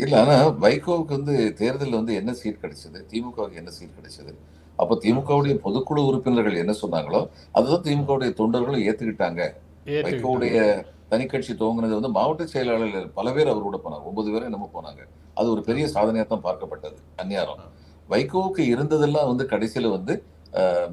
இல்ல 0.03 0.15
ஆனா 0.23 0.37
வைகோவுக்கு 0.65 1.13
வந்து 1.19 1.35
தேர்தலில் 1.61 2.01
வந்து 2.01 2.15
என்ன 2.21 2.31
சீட் 2.41 2.63
கிடைச்சது? 2.63 2.99
திமுகவுக்கு 3.11 3.61
என்ன 3.63 3.73
சீட் 3.79 3.99
கிடைச்சது? 3.99 4.33
அப்போ 4.83 4.95
திமுகவுடைய 5.03 5.55
பொதுக்குழு 5.67 6.01
உறுப்பினர்கள் 6.11 6.63
என்ன 6.63 6.75
சொன்னாங்களோ 6.83 7.21
அதுதான் 7.57 7.85
திமுகவுடைய 7.89 8.31
தொண்டர்களும் 8.41 8.85
ஏத்துக்கிட்டாங்க. 8.89 9.43
ஏற்றுக்கிட்டாங்க. 9.97 10.07
வைகோவுடைய 10.07 10.59
தனிக்கட்சி 11.13 11.53
துவங்கினது 11.61 11.95
வந்து 11.99 12.11
மாவட்ட 12.19 12.45
செயலாளர்கள் 12.53 13.07
பல 13.19 13.33
பேர் 13.37 13.53
அவரோட 13.55 13.79
போனாங்க 13.85 14.05
ஒன்பது 14.11 14.29
பேரும் 14.33 14.49
என்னமோ 14.51 14.69
போனாங்க. 14.77 15.03
அது 15.39 15.49
ஒரு 15.55 15.63
பெரிய 15.69 15.85
சாதனையாக 15.95 16.29
தான் 16.33 16.45
பார்க்கப்பட்டது 16.47 16.99
அந்நியாரம். 17.23 17.63
வைகோவுக்கு 18.13 18.63
இருந்ததெல்லாம் 18.75 19.29
வந்து 19.33 19.45
கடைசியில 19.53 19.91
வந்து 19.97 20.15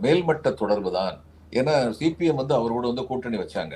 மேல்மட்ட 0.03 0.49
தொடர்பு 0.61 0.89
தான். 0.97 1.15
ஏன்னா 1.59 1.73
சிபிஎம் 1.99 2.39
வந்து 2.41 2.53
அவரோட 2.59 2.83
வந்து 2.91 3.05
கூட்டணி 3.09 3.37
வச்சாங்க. 3.41 3.75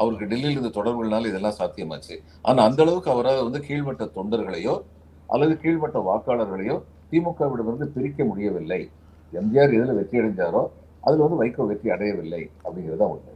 அவருக்கு 0.00 0.28
டெல்லியில் 0.30 0.54
இருந்த 0.56 0.70
தொடர்புகள்னால 0.76 1.30
இதெல்லாம் 1.30 1.56
சாத்தியமாச்சு. 1.58 2.14
ஆனா 2.48 2.60
அந்த 2.68 2.80
அளவுக்கு 2.84 3.10
அவரால் 3.14 3.46
வந்து 3.48 3.60
கீழ்மட்ட 3.66 4.04
தொண்டர்களையோ 4.16 4.74
அல்லது 5.34 5.54
கீழ்மட்ட 5.64 5.98
வாக்காளர்களையோ 6.08 6.76
திமுகவிடமிருந்து 7.10 7.88
பிரிக்க 7.96 8.24
முடியவில்லை. 8.30 8.80
எம்ஜிஆர் 9.40 9.74
இதில் 9.76 9.98
வெற்றி 9.98 10.16
அடைஞ்சாரோ 10.20 10.62
அதில் 11.06 11.24
வந்து 11.24 11.40
வைகோ 11.42 11.66
வெற்றி 11.72 11.88
அடையவில்லை 11.96 12.42
அப்படிங்கிறது 12.64 13.00
தான் 13.02 13.12
உண்மை. 13.14 13.34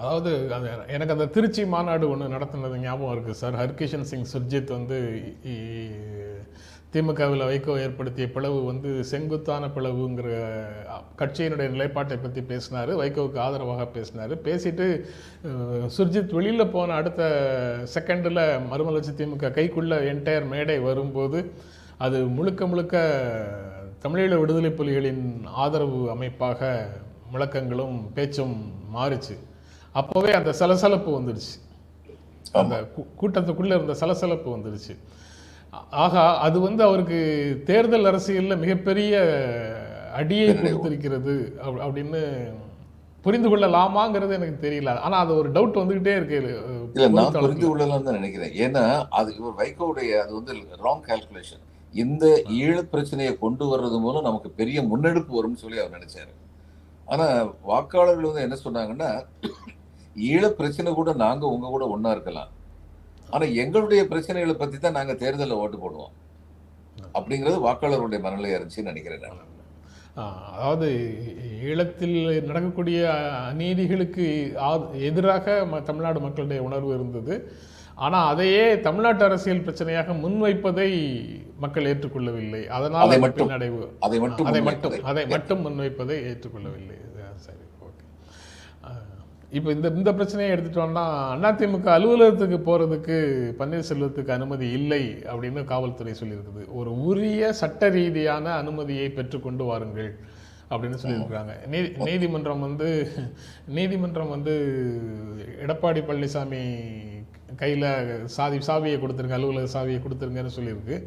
அதாவது 0.00 0.30
அது 0.56 0.66
எனக்கு 0.96 1.14
அந்த 1.14 1.26
திருச்சி 1.34 1.62
மாநாடு 1.72 2.04
ஒன்று 2.12 2.34
நடத்தினது 2.34 2.76
ஞாபகம் 2.84 3.14
இருக்குது 3.14 3.40
சார். 3.40 3.56
ஹர்கிஷன் 3.62 4.06
சிங் 4.10 4.28
சுர்ஜித் 4.32 4.76
வந்து 4.76 4.98
திமுகவில் 6.94 7.44
வைகோ 7.48 7.72
ஏற்படுத்திய 7.82 8.26
பிளவு 8.36 8.60
வந்து 8.68 8.90
செங்குத்தான 9.10 9.64
பிளவுங்கிற 9.74 10.28
கட்சியினுடைய 11.20 11.68
நிலைப்பாட்டை 11.74 12.16
பற்றி 12.22 12.42
பேசினார் 12.52 12.92
வைகோவுக்கு 13.00 13.38
ஆதரவாக 13.44 13.84
பேசினார். 13.96 14.32
பேசிட்டு 14.46 14.86
சுர்ஜித் 15.96 16.34
வெளியில் 16.38 16.72
போன 16.76 16.94
அடுத்த 17.00 17.22
செகண்டில் 17.94 18.42
மறுமலர்ச்சி 18.70 19.12
திமுக 19.20 19.52
கைக்குள்ள 19.58 20.00
என்டையர் 20.12 20.48
மேடை 20.54 20.78
வரும்போது 20.88 21.40
அது 22.06 22.18
முழுக்க 22.38 22.66
முழுக்க 22.72 23.04
தமிழீழ 24.04 24.34
விடுதலை 24.40 24.72
புலிகளின் 24.80 25.24
ஆதரவு 25.64 26.00
அமைப்பாக 26.16 26.72
முழக்கங்களும் 27.34 27.96
பேச்சும் 28.18 28.56
மாறுச்சு. 28.96 29.36
அப்போவே 29.94 30.32
அந்த 30.32 30.52
சலசலப்பு 30.52 31.20
வந்துடுச்சு. 31.20 31.60
அந்த 32.52 32.88
கூட்டத்துக்குள்ள 33.20 33.64
இருந்த 33.64 33.94
சலசலப்பு 33.94 34.56
வந்துடுச்சு. 34.56 34.98
ஆகா 35.90 36.38
அது 36.38 36.60
வந்து 36.60 36.82
அவருக்கு 36.82 37.18
தேர்தல் 37.64 38.04
அரசியல்ல 38.04 38.58
மிகப்பெரிய 38.58 39.22
அடியை 40.14 40.48
கொடுத்திருக்கிறது 40.48 41.52
அப்- 41.64 41.80
அப்படின்னு 41.80 42.52
புரிந்து 43.20 43.56
கொள்ளலாமாங்கிறது 43.56 44.32
எனக்கு 44.32 44.70
தெரியல. 44.70 44.96
ஆனா 44.96 45.18
அது 45.18 45.36
ஒரு 45.36 45.52
டவுட் 45.52 45.78
வந்துகிட்டே 45.78 46.16
இருக்கு. 46.16 46.36
இல்ல 46.94 47.08
நான். 47.08 47.32
புரிந்து 47.32 47.68
கொள்ளலாம் 47.68 48.02
தான் 48.02 48.20
நினைக்கிறேன். 48.20 48.52
ஏன்னா 48.52 49.06
அது 49.10 49.36
இவர் 49.36 49.52
வைகோவுடைய 49.52 50.20
அது 50.20 50.34
வந்து 50.34 50.52
ராங் 50.52 51.02
கால்குலேஷன் 51.06 51.60
இந்த 51.92 52.42
ஈழப் 52.48 52.90
பிரச்சனையை 52.90 53.38
கொண்டு 53.38 53.64
வர்றது 53.64 54.00
மூலம் 54.00 54.22
நமக்கு 54.22 54.50
பெரிய 54.50 54.82
முன்னெடுப்பு 54.82 55.42
வரும்னு 55.42 55.54
சொல்லி 55.54 55.78
அவர் 55.78 55.98
நினைச்சாரு. 55.98 56.34
ஆனா 57.04 57.44
வாக்காளர்கள் 57.68 58.32
வந்து 58.32 58.40
என்ன 58.40 58.56
சொன்னாங்கன்னா 58.64 59.24
ஈழப் 60.16 60.58
பிரச்சனை 60.60 60.92
கூட 60.92 61.12
நாங்க 61.12 61.46
உங்க 61.46 61.66
கூட 61.66 61.86
ஒண்ணா 61.86 62.10
இருக்கலாம். 62.10 62.48
ஆனா 63.30 63.44
எங்களுடைய 63.44 64.04
பிரச்சனைகளை 64.04 64.52
பத்தி 64.52 64.78
தான் 64.78 64.92
நாங்க 64.92 65.14
தேர்தலில் 65.14 65.54
ஓட்டு 65.54 65.76
போடுவோம். 65.76 66.12
அப்படிங்கிறது 67.14 67.58
வாக்காளருடைய 67.66 68.20
மனநிலையா 68.26 68.58
இருந்துச்சுன்னு 68.58 68.82
நினைக்கிறேன் 68.82 69.20
நான். 69.20 69.48
அதாவது 70.52 70.88
ஈழத்தில் 71.62 72.42
நடக்கக்கூடிய 72.42 73.12
அநீதிகளுக்கு 73.48 74.52
எதிராக 74.92 75.66
தமிழ்நாடு 75.84 76.20
மக்களுடைய 76.20 76.62
உணர்வு 76.62 76.94
இருந்தது. 76.94 77.52
ஆனால் 77.94 78.32
அதையே 78.32 78.80
தமிழ்நாட்டு 78.80 79.24
அரசியல் 79.24 79.64
பிரச்சனையாக 79.64 80.12
முன்வைப்பதை 80.12 80.90
மக்கள் 81.58 81.84
ஏற்றுக்கொள்ளவில்லை. 81.84 82.66
அதனால் 82.66 83.00
அதை 83.00 83.10
அது 83.10 83.20
மட்டும் 83.20 83.48
பின்னடைவு. 83.48 83.88
அதை 84.00 84.18
மட்டும் 84.18 84.46
அதை. 84.46 84.62
மட்டும் 84.62 85.02
அதை 85.02 85.26
மட்டும் 85.26 85.66
முன்வைப்பதை 85.66 86.16
ஏற்றுக்கொள்ளவில்லை. 86.30 86.98
சரி 87.36 87.58
ஓகே. 87.82 88.04
இப்போ 89.58 89.68
இந்த 89.72 89.86
இந்த 89.98 90.10
பிரச்சனையை 90.18 90.50
எடுத்துட்டோம்னா 90.54 91.04
அதிமுக 91.48 91.88
அலுவலகத்துக்கு 91.94 92.58
போகிறதுக்கு 92.68 93.16
பன்னீர்செல்வத்துக்கு 93.60 94.30
அனுமதி 94.36 94.66
இல்லை 94.78 95.04
அப்படின்னு 95.30 95.62
காவல்துறை 95.72 96.12
சொல்லியிருக்குது. 96.20 96.62
ஒரு 96.78 96.90
உரிய 97.08 97.52
சட்ட 97.60 97.88
ரீதியான 97.96 98.52
அனுமதியை 98.62 99.08
பெற்றுக்கொண்டு 99.16 99.64
வாருங்கள் 99.70 100.10
அப்படின்னு 100.72 101.00
சொல்லியிருக்கிறாங்க 101.02 101.54
நீதி 101.72 101.88
நீதிமன்றம் 102.08 102.64
வந்து 102.66 102.88
நீதிமன்றம் 103.78 104.34
வந்து 104.36 104.54
எடப்பாடி 105.64 106.02
பழனிசாமி 106.08 106.62
கையில் 107.62 107.88
சாதி 108.36 108.60
சாவியை 108.68 108.98
கொடுத்துருங்க 109.00 109.38
அலுவலக 109.38 109.70
சாவியை 109.76 110.00
கொடுத்துருங்கன்னு 110.02 110.56
சொல்லியிருக்கு. 110.58 110.98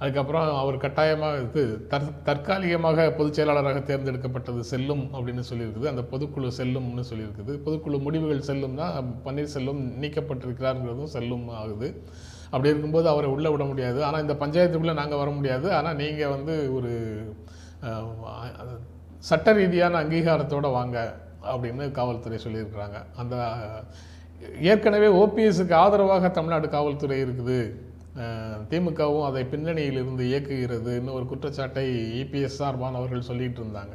அதுக்கப்புறம் 0.00 0.48
அவர் 0.62 0.76
கட்டாயமாக 0.82 1.38
இது 1.44 1.62
தற் 1.92 2.04
தற்காலிகமாக 2.26 3.06
பொதுச் 3.18 3.36
செயலாளராக 3.38 3.80
தேர்ந்தெடுக்கப்பட்டது 3.88 4.60
செல்லும் 4.72 5.04
அப்படின்னு 5.14 5.42
சொல்லியிருக்குது. 5.50 5.88
அந்த 5.92 6.02
பொதுக்குழு 6.12 6.50
செல்லும்னு 6.58 7.04
சொல்லியிருக்குது. 7.10 7.54
பொதுக்குழு 7.66 7.98
முடிவுகள் 8.06 8.46
செல்லும்னா 8.50 8.86
பன்னீர்செல்வம் 9.26 9.82
நீக்கப்பட்டிருக்கிறாருங்கிறதும் 10.02 11.14
செல்லும் 11.16 11.46
ஆகுது. 11.60 11.88
அப்படி 12.52 12.70
இருக்கும்போது 12.72 13.08
அவரை 13.12 13.30
உள்ளே 13.36 13.50
விட 13.54 13.64
முடியாது. 13.70 13.98
ஆனால் 14.08 14.22
இந்த 14.26 14.36
பஞ்சாயத்துக்குள்ளே 14.42 14.94
நாங்கள் 15.00 15.20
வர 15.22 15.32
முடியாது. 15.38 15.68
ஆனால் 15.78 15.98
நீங்கள் 16.02 16.34
வந்து 16.36 16.54
ஒரு 16.76 16.92
சட்ட 19.30 19.52
ரீதியான 19.58 19.98
அங்கீகாரத்தோடு 20.02 20.70
வாங்க 20.78 20.96
அப்படின்னு 21.52 21.84
காவல்துறை 21.98 22.38
சொல்லியிருக்கிறாங்க. 22.46 22.98
அந்த 23.20 23.36
ஏற்கனவே 24.70 25.08
ஓபிஎஸ்க்கு 25.20 25.74
ஆதரவாக 25.82 26.28
தமிழ்நாடு 26.38 26.66
காவல்துறை 26.74 27.16
இருக்குது. 27.24 27.60
திமுகவும் 28.70 29.26
அதை 29.28 29.42
பின்னணியில் 29.52 29.98
இருந்து 30.02 30.24
இயக்குகிறதுன்னு 30.30 31.16
ஒரு 31.18 31.24
குற்றச்சாட்டை 31.32 31.84
இபிஎஸ் 32.22 32.58
சார்பானவர்கள் 32.60 33.28
சொல்லிட்டு 33.30 33.60
இருந்தாங்க. 33.62 33.94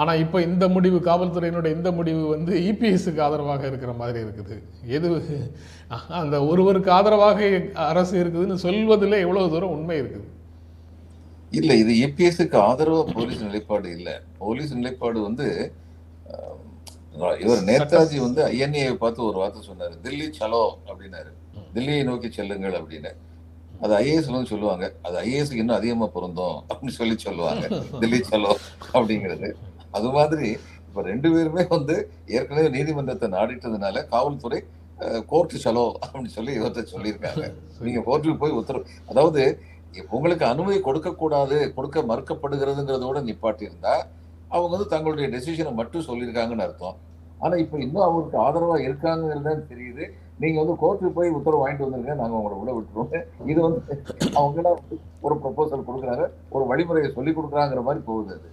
ஆனால் 0.00 0.20
இப்போ 0.22 0.38
இந்த 0.48 0.64
முடிவு 0.76 0.98
காவல்துறையினுடைய 1.08 1.76
இந்த 1.76 1.90
முடிவு 1.98 2.22
வந்து 2.34 2.52
இபிஎஸ்க்கு 2.70 3.22
ஆதரவாக 3.26 3.62
இருக்கிற 3.70 3.92
மாதிரி 4.00 4.18
இருக்குது. 4.24 4.56
எது 4.96 5.08
அந்த 6.20 6.36
ஒருவருக்கு 6.50 6.90
ஆதரவாக 6.98 7.48
அரசு 7.90 8.14
இருக்குதுன்னு 8.22 8.64
சொல்வதில் 8.66 9.22
எவ்வளவு 9.24 9.52
தூரம் 9.54 9.74
உண்மை 9.76 9.96
இருக்குது? 10.02 10.28
இல்ல 11.58 11.72
இது 11.82 11.92
ஏபிஎஸ்க்கு 12.04 12.58
ஆதரவா 12.68 13.02
போலீஸ் 13.16 13.42
நிலைப்பாடு 13.48 13.88
இல்ல. 13.98 14.10
போலீஸ் 14.42 14.72
நிலைப்பாடு 14.80 15.18
வந்து 15.28 15.46
இவர் 17.42 17.62
நேதாஜி 17.68 18.18
வந்து 18.24 18.40
ஐஎன்ஏ 18.54 18.82
பார்த்து 19.02 19.20
ஒரு 19.28 19.38
வார்த்தை 19.42 19.60
சொன்னாரு. 19.68 19.94
தில்லி 20.04 20.26
சலோ 20.38 20.64
அப்படின்னாரு. 20.88 21.30
தில்லியை 21.74 22.02
நோக்கி 22.08 22.28
செல்லுங்கள் 22.38 22.76
அப்படின்னு. 22.80 23.12
அது 23.82 23.92
ஐஏஎஸ் 24.02 24.30
வந்து 24.34 24.52
சொல்லுவாங்க. 24.52 24.84
அது 25.06 25.16
ஐஏஎஸ்க்கு 25.24 25.62
இன்னும் 25.62 25.78
அதிகமா 25.78 26.06
பொருந்தும் 26.16 26.56
அப்படின்னு 26.68 26.96
சொல்லி 27.00 27.16
சொல்லுவாங்க. 27.26 27.64
தில்லி 28.02 28.20
சலோ 28.30 28.52
அப்படிங்கிறது. 28.96 29.48
அது 29.96 30.08
மாதிரி 30.16 30.48
இப்ப 30.88 31.02
ரெண்டு 31.10 31.28
பேருமே 31.34 31.62
வந்து 31.76 31.96
ஏற்கனவே 32.36 32.68
நீதிமன்றத்தை 32.76 33.28
நாடிட்டதுனால 33.36 34.02
காவல்துறை 34.12 34.60
கோர்ட்டு 35.30 35.62
சலோ 35.64 35.86
அப்படின்னு 36.02 36.32
சொல்லி 36.36 36.52
இவர்கிட்ட 36.58 36.92
சொல்லியிருக்காங்க. 36.94 37.44
நீங்க 37.86 38.02
கோர்ட்டுக்கு 38.08 38.42
போய் 38.44 38.58
உத்தரவு 38.60 38.92
அதாவது 39.12 39.42
உங்களுக்கு 40.16 40.44
அனுமதி 40.52 40.78
கொடுக்க 40.86 41.10
கூடாது 41.22 41.58
கொடுக்க 41.76 41.98
மறுக்கப்படுகிறதுங்கிறதோட 42.10 43.18
நிப்பாட்டி 43.28 43.64
இருந்தா 43.68 43.94
அவங்க 44.54 44.72
வந்து 44.74 44.88
தங்களுடைய 44.94 45.26
டெசிஷனை 45.34 45.72
மட்டும் 45.80 46.06
சொல்லியிருக்காங்கன்னு 46.08 46.64
அர்த்தம். 46.66 46.96
ஆனா 47.44 47.54
இப்ப 47.62 47.78
இன்னும் 47.84 48.06
அவங்களுக்கு 48.06 48.38
ஆதரவா 48.46 48.76
இருக்காங்கிறது 48.86 49.52
தெரியுது. 49.72 50.04
நீங்க 50.42 50.56
வந்து 50.62 50.74
கோர்ட்டுக்கு 50.82 51.16
போய் 51.18 51.36
உத்தரவு 51.38 51.62
வாங்கிட்டு 51.62 51.86
வந்துருங்க 51.86 52.14
நாங்க 52.20 52.34
உங்களை 52.38 52.56
உள்ள 52.60 52.70
விட்டுருவோம். 52.76 53.12
இது 53.52 53.58
வந்து 53.66 53.80
அவங்க 54.38 54.58
எல்லாம் 54.62 54.76
வந்து 54.78 54.96
ஒரு 55.26 55.34
ப்ரொபோசல் 55.44 55.86
கொடுக்குறாங்க 55.88 56.24
ஒரு 56.56 56.64
வழிமுறையை 56.70 57.10
சொல்லி 57.16 57.32
கொடுக்குறாங்கிற 57.38 57.82
மாதிரி 57.88 58.02
போகுது 58.08 58.34
அது. 58.36 58.48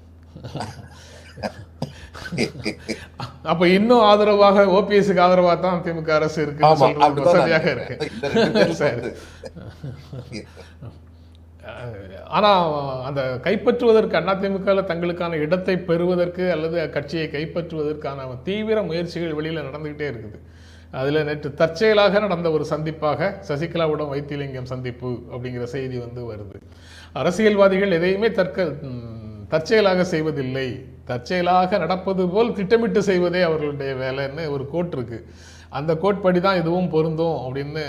அப்ப 3.52 3.64
இன்னும் 3.78 4.04
ஆதரவாக 4.12 4.64
ஓபிஎஸ்க்கு 4.78 5.24
ஆதரவா 5.26 5.54
தான் 5.66 5.82
திமுக 5.86 6.12
அரசு 6.20 6.40
இருக்கு 6.46 6.70
வசதியாக 7.26 7.68
இருக்கு. 7.76 7.96
சரி. 8.82 9.12
ஆனா 12.38 12.52
அந்த 13.08 13.22
கைப்பற்றுவதற்கு 13.46 14.18
அதிமுக 14.22 14.80
தங்களுக்கான 14.92 15.38
இடத்தை 15.46 15.76
பெறுவதற்கு 15.90 16.46
அல்லது 16.56 16.78
கட்சியை 16.96 17.28
கைப்பற்றுவதற்கான 17.36 18.28
தீவிர 18.50 18.78
முயற்சிகள் 18.90 19.38
வெளியில 19.40 19.68
நடந்துகிட்டே 19.70 20.08
இருக்குது. 20.14 20.40
அதில் 21.00 21.26
நேற்று 21.28 21.50
தற்செயலாக 21.62 22.20
நடந்த 22.26 22.48
ஒரு 22.56 22.66
சந்திப்பாக 22.72 23.30
சசிகலாவுடன் 23.50 24.12
வைத்திலிங்கம் 24.14 24.72
சந்திப்பு 24.74 25.12
அப்படிங்கிற 25.34 25.66
செய்தி 25.76 25.98
வந்து 26.06 26.22
வருது. 26.32 26.58
அரசியல்வாதிகள் 27.22 27.96
எதையுமே 28.00 28.30
தற்க 28.40 28.68
தற்செயலாக 29.54 30.04
செய்வதில்லை. 30.12 30.68
தற்செயலாக 31.10 31.78
நடப்பது 31.84 32.24
போல் 32.34 32.56
திட்டமிட்டு 32.60 33.02
செய்வதே 33.10 33.42
அவர்களுடைய 33.48 33.94
வேலைன்னு 34.04 34.46
ஒரு 34.56 34.66
கோட் 34.74 34.96
இருக்கு. 34.98 35.20
அந்த 35.80 35.92
கோட்படி 36.02 36.40
தான் 36.40 36.60
இதுவும் 36.62 36.90
பொருந்தும் 36.94 37.38
அப்படின்னு 37.44 37.84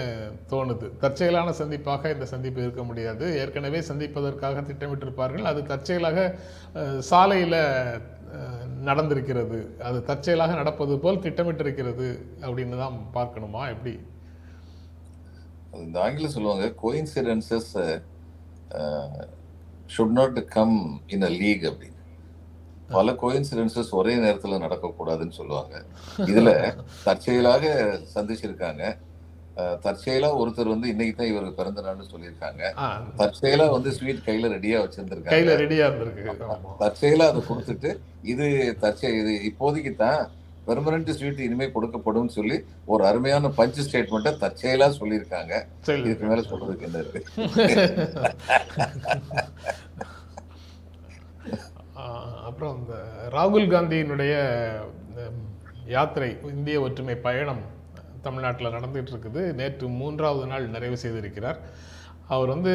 தோணுது. 0.52 0.86
தற்செயலான 1.02 1.48
சந்திப்பாக 1.58 2.12
இந்த 2.14 2.26
சந்திப்பு 2.32 2.60
இருக்க 2.62 2.82
முடியாது. 2.82 3.24
ஏற்கனவே 3.40 3.80
சந்திப்பதற்காக 3.90 4.62
திட்டமிட்டிருப்பார்கள். 4.68 5.44
அது 5.50 5.62
தற்செயலாக 5.72 6.18
சாலையில் 7.10 7.58
நடந்திருக்கிறது. 8.88 9.58
அது 9.88 9.98
தற்செயலாக 10.08 10.54
நடப்பது 10.60 10.94
போல் 11.04 11.22
திட்டமிட்டிருக்கிறது 11.26 12.08
அப்படின்னு 12.46 12.76
தான் 12.82 12.96
பார்க்கணுமா? 13.14 13.62
எப்படி? 13.74 13.94
இந்த 15.86 15.96
ஆங்கிலம் 16.02 16.34
சொல்லுவாங்க 16.36 16.66
coincidences 16.82 17.72
should 19.94 20.16
not 20.18 20.38
come 20.56 20.76
in 21.14 21.26
a 21.28 21.32
league 21.40 21.64
அப்படின்னு. 21.70 22.00
பல 22.96 23.12
கோயின்சிடென்சஸ் 23.22 23.90
ஒரே 23.98 24.14
நேரத்துல 24.24 24.58
நடக்கக்கூடாதுன்னு 24.64 25.38
சொல்லுவாங்க. 25.38 25.74
இதுல 26.30 26.50
தற்செயலாக 27.06 27.64
சந்திச்சிருக்காங்க. 28.14 28.82
தற்செயலா 29.84 30.28
ஒருத்தர் 30.40 30.72
வந்து 30.72 30.86
இன்னைக்கு 30.92 31.14
தான் 31.18 31.30
இவர் 31.32 31.58
பிறந்த 31.58 31.82
நாள்னு 31.86 32.12
சொல்லியிருக்காங்க. 32.12 32.62
தற்செயலா 33.20 33.66
வந்து 33.74 33.90
ஸ்வீட் 33.96 34.24
கையில 34.28 34.48
ரெடியா 34.54 34.78
வச்சிருந்திருக்காங்க. 34.84 35.34
கையில 35.34 35.58
ரெடியா 35.64 35.84
இருந்திருக்கு. 35.90 36.24
தற்செயலா 36.84 37.26
அதை 37.32 37.42
கொடுத்துட்டு 37.50 37.92
இது 38.32 38.46
தற்செய 38.84 39.12
இது 39.20 39.34
இப்போதைக்கு 39.50 39.92
தான் 40.04 40.22
பெர்மனன்ட் 40.68 41.10
ஸ்வீட் 41.18 41.44
இனிமே 41.46 41.66
கொடுக்கப்படும் 41.72 42.34
சொல்லி 42.36 42.56
ஒரு 42.92 43.02
அருமையான 43.08 43.50
பஞ்ச் 43.58 43.80
ஸ்டேட்மெண்ட்டை 43.86 44.32
தற்செயலா 44.42 44.88
சொல்லியிருக்காங்க. 45.00 45.52
இதுக்கு 46.06 46.30
மேல 46.30 46.44
சொல்றதுக்கு 46.50 46.88
என்ன 46.88 47.02
இருக்கு? 47.04 47.20
அப்புறம் 52.48 52.74
இந்த 52.80 52.96
ராகுல் 53.36 53.70
காந்தியினுடைய 53.74 54.34
யாத்திரை 55.94 56.32
இந்திய 56.54 56.76
ஒற்றுமை 56.86 57.16
பயணம் 57.28 57.62
தமிழ்நாட்டில் 58.26 58.74
நடந்துகிட்டு 58.76 59.12
இருக்குது 59.14 59.42
நேற்று 59.60 59.88
மூன்றாவது 60.00 60.46
நாள் 60.52 60.72
நிறைவு 60.76 60.98
செய்திருக்கிறார். 61.04 61.60
அவர் 62.34 62.52
வந்து 62.54 62.72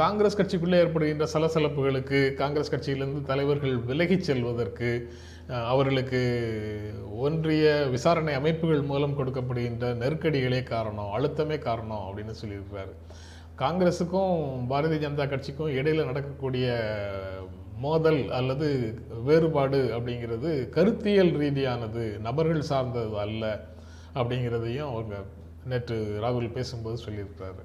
காங்கிரஸ் 0.00 0.38
கட்சிக்குள்ளே 0.40 0.76
ஏற்படுகின்ற 0.82 1.24
சலசலப்புகளுக்கு 1.32 2.18
காங்கிரஸ் 2.42 2.72
கட்சியிலிருந்து 2.74 3.22
தலைவர்கள் 3.30 3.74
விலகிச் 3.90 4.28
செல்வதற்கு 4.28 4.90
அவர்களுக்கு 5.72 6.20
ஒன்றிய 7.24 7.66
விசாரணை 7.94 8.32
அமைப்புகள் 8.38 8.88
மூலம் 8.90 9.18
கொடுக்கப்படுகின்ற 9.18 9.92
நெருக்கடிகளே 10.02 10.60
காரணம் 10.72 11.12
அழுத்தமே 11.16 11.58
காரணம் 11.66 12.06
அப்படின்னு 12.06 12.34
சொல்லியிருக்கிறாரு. 12.40 12.94
காங்கிரஸுக்கும் 13.62 14.40
பாரதிய 14.70 15.00
ஜனதா 15.04 15.26
கட்சிக்கும் 15.28 15.76
இடையில் 15.80 16.08
நடக்கக்கூடிய 16.10 16.66
மோதல் 17.84 18.20
அல்லது 18.38 18.68
வேறுபாடு 19.28 19.80
அப்படிங்கிறது 19.96 20.50
கருத்தியல் 20.76 21.32
ரீதியானது 21.42 22.04
நபர்கள் 22.26 22.68
சார்ந்தது 22.70 23.16
அல்ல. 23.24 23.44
அப்படிங்கிறதையும் 24.20 24.90
அவங்க 24.92 25.16
நேற்று 25.70 25.96
ராகுல் 26.24 26.54
பேசும்போது 26.58 26.98
சொல்லியிருக்கிறாரு. 27.06 27.64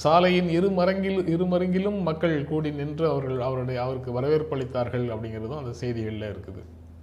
சாலையின் 0.00 0.50
இரு 0.56 0.68
மரங்கில் 0.78 1.20
இரு 1.34 1.44
மருங்கிலும் 1.52 1.96
மக்கள் 2.08 2.34
கூடி 2.50 2.70
நின்று 2.80 3.06
அவர்கள் 3.12 3.40
அவருடைய 3.46 3.78
அவருக்கு 3.84 4.10
வரவேற்பு 4.16 4.54
அளித்தார்கள் 4.56 5.06
அப்படிங்கிறதும் 5.14 5.62
அந்த 5.62 5.72
செய்திகளில் 5.80 6.28
இருக்குது. 6.32 6.62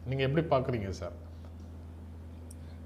நீங்கள் 0.09 0.27
எப்படி 0.27 0.43
பார்க்குறீங்க 0.53 0.89
சார்? 1.01 1.15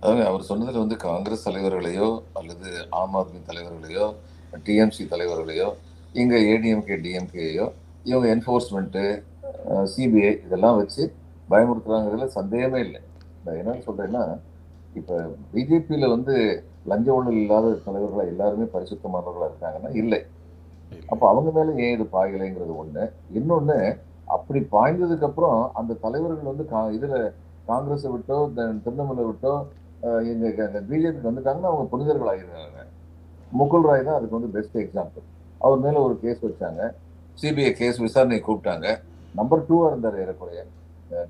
அதாவது 0.01 0.23
அவர் 0.29 0.47
சொன்னதில் 0.49 0.83
வந்து 0.83 0.97
காங்கிரஸ் 1.07 1.45
தலைவர்களையோ 1.47 2.09
அல்லது 2.39 2.69
ஆம் 3.01 3.15
ஆத்மி 3.21 3.39
தலைவர்களையோ 3.49 4.05
டிஎம்சி 4.67 5.05
தலைவர்களையோ 5.13 5.69
இங்கே 6.21 6.37
ஏடிஎம்கே 6.51 6.97
டிஎம்கேயோ 7.05 7.65
இவங்க 8.09 8.27
என்ஃபோர்ஸ்மெண்ட்டு 8.35 9.03
சிபிஐ 9.93 10.31
இதெல்லாம் 10.45 10.77
வச்சு 10.81 11.03
பயமுறுத்துறாங்கிறதுல 11.51 12.27
சந்தேகமே 12.37 12.79
இல்லை. 12.87 13.01
நான் 13.43 13.57
என்னன்னு 13.61 13.85
சொல்கிறேன்னா 13.87 14.23
இப்ப 14.99 15.15
பிஜேபியில 15.53 16.09
வந்து 16.09 16.35
லஞ்ச 16.85 17.09
ஊழல் 17.11 17.33
இல்லாத 17.33 17.77
தலைவர்களா 17.85 18.27
எல்லாருமே 18.27 18.65
பரிசுத்தமானவர்களா 18.73 19.49
இருக்காங்கன்னா 19.49 19.89
இல்லை. 19.93 20.19
அப்ப 21.07 21.27
அவங்க 21.29 21.49
மேல 21.51 21.75
ஏன் 21.81 21.93
இது 21.93 22.05
பாயலைங்கிறது 22.11 22.73
ஒண்ணு. 22.81 23.03
இன்னொன்னு 23.33 23.77
அப்படி 24.27 24.59
பாய்ந்ததுக்கு 24.71 25.21
அப்புறம் 25.21 25.73
அந்த 25.73 25.93
தலைவர்கள் 26.01 26.51
வந்து 26.51 26.63
கா- 26.71 26.91
இதுல 26.93 27.15
காங்கிரஸை 27.65 28.11
விட்டோ 28.11 28.53
த- 28.53 28.73
திரிணாமுலை 28.83 29.25
விட்டோ 29.25 29.53
அஹ், 30.03 30.23
எங்க 30.27 30.45
பிஜேபிக்கு 30.89 31.29
வந்துட்டாங்கன்னா 31.29 31.69
அவங்க 31.69 31.85
புனிதர்கள் 31.85 32.29
ஆகிருக்காங்க 32.29 32.83
முகுல் 33.51 33.85
ராய் 33.85 34.03
தான் 34.03 34.15
அதுக்கு 34.15 34.37
வந்து 34.37 34.51
பெஸ்ட் 34.51 34.77
எக்ஸாம்பிள் 34.77 35.25
அவர் 35.61 35.79
மேல 35.79 36.01
ஒரு 36.01 36.19
கேஸ் 36.19 36.45
வச்சாங்க. 36.45 36.81
சிபிஐ 37.37 37.71
கேஸ் 37.71 38.01
விசாரணையை 38.01 38.41
கூப்பிட்டாங்க. 38.41 38.87
நம்பர் 39.35 39.65
டூவாக 39.69 39.87
இருந்தார் 39.87 40.19
ஏறக்குறைய 40.19 40.61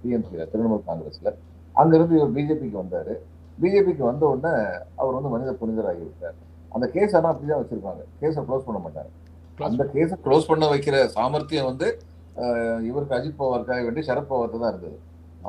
டிஎம்சியில் 0.01 0.49
திரிணாமுல் 0.51 0.87
காங்கிரஸ்ல. 0.87 1.31
அங்கேருந்து 1.75 2.15
இவர் 2.17 2.33
பிஜேபிக்கு 2.33 2.81
வந்தாரு. 2.81 3.13
பிஜேபிக்கு 3.61 4.03
வந்த 4.09 4.23
உடனே 4.31 4.53
அவர் 5.01 5.15
வந்து 5.17 5.31
மனித 5.33 5.51
புனிதர் 5.61 5.89
ஆகிவிட்டார் 5.91 6.37
அந்த 6.75 6.85
கேஸ் 6.95 7.15
ஆனா 7.17 7.29
அப்படிதான் 7.33 7.61
வச்சிருப்பாங்க. 7.61 8.01
கேஸை 8.21 8.41
க்ளோஸ் 8.47 8.65
பண்ண 8.67 8.79
மாட்டாங்க. 8.85 9.11
அந்த 9.67 9.83
கேஸை 9.93 10.15
க்ளோஸ் 10.25 10.49
பண்ண 10.49 10.65
வைக்கிற 10.73 10.97
சாமர்த்தியம் 11.17 11.69
வந்து 11.71 11.87
இவருக்கு 12.89 13.15
அஜித் 13.17 13.39
பவாருக்காக 13.39 13.79
வேண்டி 13.85 14.01
சரத் 14.09 14.29
பவார்ட்ட 14.31 14.59
தான் 14.63 14.71
இருந்தது. 14.73 14.97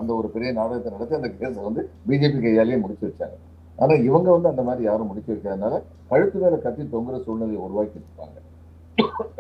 அந்த 0.01 0.11
ஒரு 0.19 0.29
பெரிய 0.35 0.51
நாடகத்தை 0.59 0.91
நடத்தி 0.95 1.15
அந்த 1.19 1.29
கேஸை 1.41 1.61
வந்து 1.69 1.83
பிஜேபி 2.09 2.39
கையாலேயே 2.45 2.79
முடிச்சு 2.85 3.05
வச்சாங்க. 3.09 3.37
ஆனா 3.83 3.95
இவங்க 4.09 4.29
வந்து 4.37 4.49
அந்த 4.53 4.63
மாதிரி 4.69 4.83
யாரும் 4.89 5.11
முடிச்சு 5.11 5.31
வைக்காதனால 5.35 5.75
கழுத்து 6.11 6.39
மேல 6.43 6.57
கத்தி 6.65 6.83
தொங்குற 6.95 7.19
சூழ்நிலையை 7.27 7.61
உருவாக்கி 7.67 7.97
இருப்பாங்க. 8.01 8.37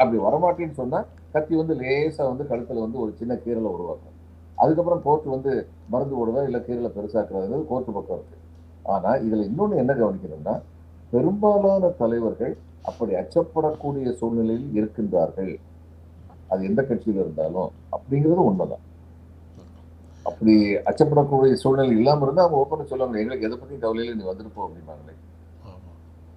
அப்படி 0.01 0.19
வரமாட்டேன்னு 0.27 0.77
சொன்னா 0.83 1.01
கத்தி 1.35 1.55
வந்து 1.61 1.75
லேசா 1.83 2.23
வந்து 2.31 2.45
கழுத்துல 2.51 2.85
வந்து 2.85 2.99
ஒரு 3.05 3.13
சின்ன 3.21 3.33
கீரலை 3.45 3.71
உருவாக்கும். 3.77 4.17
அதுக்கப்புறம் 4.63 5.03
கோர்ட் 5.07 5.27
வந்து 5.35 5.53
மருந்து 5.93 6.15
போடுவா 6.21 6.43
இல்ல 6.49 6.59
கீரலை 6.69 6.91
பெருசாக்குறது 6.97 7.59
கோர்ட்டு 7.71 7.97
பக்கம் 7.99 8.19
இருக்கு. 8.19 8.37
ஆனா 8.83 9.14
இதுல 9.14 9.51
இன்னொன்னு 9.51 9.77
என்ன 9.77 9.95
கவனிக்கணும்னா 9.95 10.61
பெரும்பாலான 11.11 11.88
தலைவர்கள் 11.88 12.57
அப்படி 12.83 13.12
அச்சப்படக்கூடிய 13.14 14.12
சூழ்நிலையில் 14.12 14.71
இருக்கின்றார்கள். 14.75 15.57
அது 16.49 16.64
எந்த 16.64 16.83
கட்சியில 16.83 17.21
இருந்தாலும் 17.25 17.71
அப்படிங்கிறது 17.93 18.45
உண்மைதான். 18.49 18.88
அப்படி 20.23 20.75
அச்சப்படக்கூடிய 20.75 21.53
சூழ்நிலை 21.53 21.97
இல்லாம 21.97 22.25
இருந்தா 22.25 22.45
அவங்க 22.45 22.66
ஓப்பனா 22.66 22.85
சொல்லுவாங்க 22.85 23.21
எங்களுக்கு 23.21 23.47
எதை 23.47 23.59
பத்தி 23.59 23.75
கவலையில 23.75 24.14
நீ 24.14 24.25
வந்துட்டு 24.25 24.51
போ 24.55 24.69
அப்படிம்பாங்களே. 24.69 25.14
ஆமா. 25.66 25.90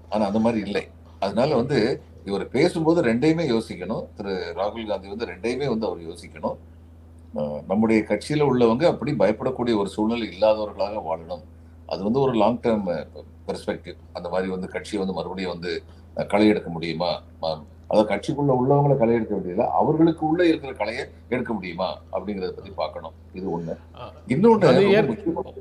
ஆனா 0.10 0.26
அந்த 0.26 0.40
மாதிரி 0.40 0.66
இல்லை. 0.66 0.88
அதனால 1.20 1.56
வந்து 1.56 2.02
இவர் 2.26 2.50
பேசும்போது 2.50 3.04
ரெண்டையுமே 3.04 3.46
யோசிக்கணும். 3.56 4.06
திரு. 4.16 4.54
ராகுல் 4.56 4.88
காந்தி 4.88 5.08
வந்து 5.08 5.26
ரெண்டையுமே 5.26 5.68
வந்து 5.68 5.86
அவர் 5.86 6.00
யோசிக்கணும். 6.00 6.58
நம்முடைய 7.68 8.04
கட்சியில 8.08 8.48
உள்ளவங்க 8.52 8.84
அப்படி 8.86 9.12
பயப்படக்கூடிய 9.12 9.78
ஒரு 9.78 9.88
சூழ்நிலை 9.88 10.28
இல்லாதவர்களாக 10.28 11.02
வாழணும். 11.10 11.44
அது 11.94 12.04
வந்து 12.04 12.20
ஒரு 12.20 12.34
லாங் 12.34 12.60
டேர்ம் 12.60 13.06
பெர்ஸ்பெக்டிவ் 13.48 13.96
அந்த 14.14 14.30
மாதிரி 14.30 14.50
வந்து 14.50 14.68
கட்சியை 14.68 15.06
வந்து 15.06 15.20
மறுபடியும் 15.20 15.52
வந்து 15.52 15.84
களை 16.28 16.48
எடுக்க 16.48 16.70
முடியுமா? 16.70 17.22
அதாவது 17.88 18.16
கட்சிக்குள்ள 18.16 18.52
உள்ளவங்களை 18.52 18.98
களை 18.98 19.14
எடுக்க 19.14 19.34
வேண்டியதில்லை 19.34 19.66
அவர்களுக்கு 19.66 20.28
உள்ள 20.28 20.48
இருக்கிற 20.48 20.74
கலையை 20.74 21.06
எடுக்க 21.30 21.54
முடியுமா? 21.54 21.98
அப்படிங்கறத 22.12 22.50
பத்தி 22.50 22.70
பார்க்கணும். 22.70 23.12
இது 23.34 23.60
ஒண்ணு. 23.60 23.78
அஹ் 23.98 24.32
இன்னொன்னு 24.32 25.54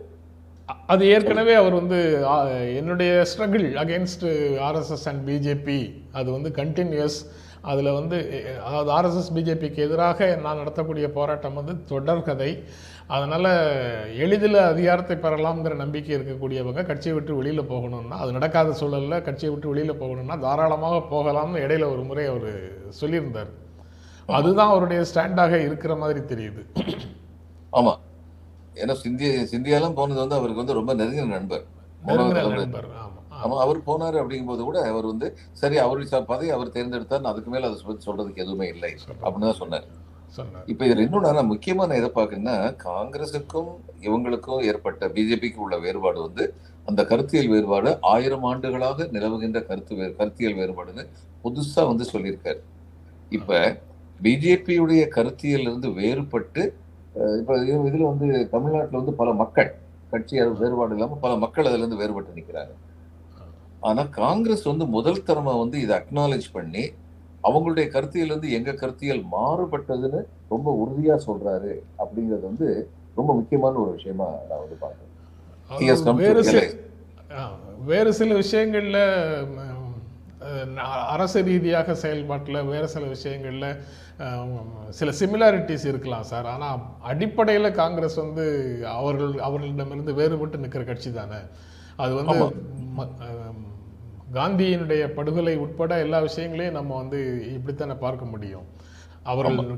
அது 0.86 1.06
ஏற்கனவே 1.06 1.54
அவர் 1.54 1.72
வந்து 1.72 2.26
என்னுடைய 2.76 3.24
struggle 3.36 3.76
against 3.82 4.52
RSS 4.58 5.04
and 5.04 5.28
BJP 5.28 6.02
அது 6.12 6.32
வந்து 6.32 6.48
கண்டினியூஸ் 6.48 7.18
அதில் 7.70 7.96
வந்து 7.96 8.16
அதாவது 8.68 8.90
ஆர்எஸ்எஸ் 8.98 9.34
பிஜேபிக்கு 9.36 9.80
எதிராக 9.86 10.28
நான் 10.44 10.60
நடத்தக்கூடிய 10.60 11.06
போராட்டம் 11.18 11.58
வந்து 11.60 11.74
தொடர்கதை 11.90 12.50
அதனால் 13.14 13.48
எளிதில் 14.24 14.58
அதிகாரத்தை 14.72 15.16
பெறலாம்ங்கிற 15.24 15.74
நம்பிக்கை 15.82 16.12
இருக்கக்கூடியவங்க 16.16 16.82
கட்சியை 16.90 17.14
விட்டு 17.16 17.32
வெளியில் 17.38 17.70
போகணும்னா 17.72 18.18
அது 18.22 18.36
நடக்காத 18.36 18.74
சூழலில் 18.80 19.24
கட்சியை 19.26 19.50
விட்டு 19.52 19.70
வெளியில் 19.72 20.00
போகணும்னா 20.02 20.36
தாராளமாக 20.46 21.00
போகலாம்னு 21.14 21.64
இடையில 21.64 21.90
ஒரு 21.94 22.04
முறை 22.10 22.24
அவர் 22.32 22.50
சொல்லியிருந்தார். 23.00 23.50
அதுதான் 24.28 24.72
அவருடைய 24.72 25.00
ஸ்டாண்டாக 25.10 25.54
இருக்கிற 25.68 25.92
மாதிரி 26.02 26.20
தெரியுது. 26.32 26.62
ஆமா. 27.78 27.94
ஏன்னா 28.82 28.94
சிந்திய 29.04 29.30
சிந்தியாலாம் 29.52 29.98
போனது 30.00 30.20
வந்து 30.24 30.38
அவருக்கு 30.38 30.62
வந்து 30.62 30.78
ரொம்ப 30.80 30.92
நெருங்கின 31.00 31.32
நண்பர். 31.38 31.64
நண்பர் 32.08 32.88
ஆமாம் 32.92 33.02
ஆமா. 33.04 33.11
அவர் 33.62 33.86
போனாரு 33.86 34.16
அப்படிங்கும்போது 34.20 34.62
கூட 34.62 34.78
அவர் 34.88 35.06
வந்து 35.06 35.26
சரி 35.52 35.76
அவருடைய 35.78 36.10
ச- 36.10 36.26
பதவி 36.26 36.50
அவர் 36.50 36.70
தேர்ந்தெடுத்தார் 36.70 37.26
அதுக்கு 37.26 37.50
மேல 37.50 37.68
அதை 37.68 37.78
சொல்றதுக்கு 38.06 38.44
எதுவுமே 38.44 38.68
இல்லை 38.68 38.90
அப்படின்னு 39.20 39.46
தான் 39.46 39.60
சொன்னார். 39.60 39.86
இப்ப 40.66 40.84
இதுல 40.86 41.04
இன்னொன்னு 41.04 41.32
நான் 41.32 41.50
முக்கியமா 41.50 41.82
நான் 41.82 41.98
எதை 41.98 42.10
பாக்குறேன்னா 42.10 42.54
காங்கிரசுக்கும் 42.84 43.70
இவங்களுக்கும் 44.00 44.62
ஏற்பட்ட 44.64 45.08
பிஜேபிக்கு 45.08 45.56
உள்ள 45.56 45.78
வேறுபாடு 45.78 46.20
வந்து 46.20 46.44
அந்த 46.88 47.04
கருத்தியல் 47.04 47.48
வேறுபாடு 47.48 47.98
ஆயிரம் 48.10 48.44
ஆண்டுகளாக 48.44 49.08
நிலவுகின்ற 49.12 49.60
கருத்து 49.66 49.90
கருத்தியல் 50.16 50.54
வேறுபாடுன்னு 50.54 51.04
புதுசா 51.44 51.82
வந்து 51.86 52.04
சொல்லியிருக்காரு. 52.12 52.60
இப்ப 53.30 53.50
பிஜேபியுடைய 54.20 55.08
கருத்தியல் 55.08 55.60
இருந்து 55.60 55.88
வேறுபட்டு 55.92 56.62
இப்ப 57.40 57.56
இது- 57.62 57.86
இதுல 57.88 58.04
வந்து 58.10 58.26
தமிழ்நாட்டுல 58.50 59.00
வந்து 59.00 59.14
பல 59.14 59.32
மக்கள் 59.34 59.70
கட்சி 60.12 60.34
வேறுபாடு 60.60 60.94
இல்லாம 60.94 61.16
பல 61.16 61.36
மக்கள் 61.36 61.66
அதுல 61.66 61.78
இருந்து 61.78 62.00
வேறுபட்டு 62.00 62.38
நிக்கிறாங்க. 62.38 62.72
ஆனா 63.82 64.02
காங்கிரஸ் 64.20 64.64
வந்து 64.70 64.86
முதல் 64.96 65.24
தரமா 65.28 65.54
வந்து 65.62 65.76
இதை 65.80 65.94
அக்னாலேஜ் 66.00 66.48
பண்ணி 66.52 66.84
அவங்களுடைய 67.44 67.86
கருத்தியல் 67.94 68.34
வந்து 68.34 68.50
எங்க 68.58 68.72
கருத்தியல் 68.72 69.22
மாறுபட்டதுன்னு 69.34 70.20
ரொம்ப 70.48 70.68
உறுதியா 70.82 71.16
சொல்றாரு 71.28 71.72
அப்படிங்கிறது 72.02 72.44
வந்து 72.50 72.68
ரொம்ப 73.16 73.30
முக்கியமான 73.38 73.74
ஒரு 73.84 73.92
விஷயமா 73.98 74.28
நான் 74.48 74.62
வந்து 74.64 74.76
பார்க்கிறேன். 74.82 75.10
வேறு 77.90 78.10
சில 78.18 78.30
விஷயங்கள்ல 78.34 78.98
அரசு 81.14 81.38
ரீதியாக 81.48 81.94
செயல்பாட்டில் 82.02 82.68
வேறு 82.70 82.88
சில 82.94 83.04
விஷயங்கள்ல 83.14 83.66
சில 84.98 85.10
சிமிலாரிட்டிஸ் 85.20 85.86
இருக்கலாம் 85.90 86.28
சார். 86.30 86.48
ஆனால் 86.54 86.80
அடிப்படையில் 87.10 87.76
காங்கிரஸ் 87.80 88.18
வந்து 88.24 88.44
அவர்கள் 88.98 89.34
அவர்களிடமிருந்து 89.48 90.14
வேறுபட்டு 90.20 90.62
நிற்கிற 90.64 90.84
கட்சி 90.90 91.12
தானே. 91.12 91.40
அது 92.02 92.12
வந்து 92.18 92.36
காந்தியினுடைய 94.36 95.02
படுகொலை 95.16 95.54
உட்பட 95.64 95.92
எல்லா 96.04 96.18
விஷயங்களையும் 96.28 96.78
நம்ம 96.78 96.96
வந்து 97.02 97.18
இப்படித்தானே 97.56 97.96
பார்க்க 98.04 98.32
முடியும். 98.34 98.66
அவர்கள் 99.32 99.72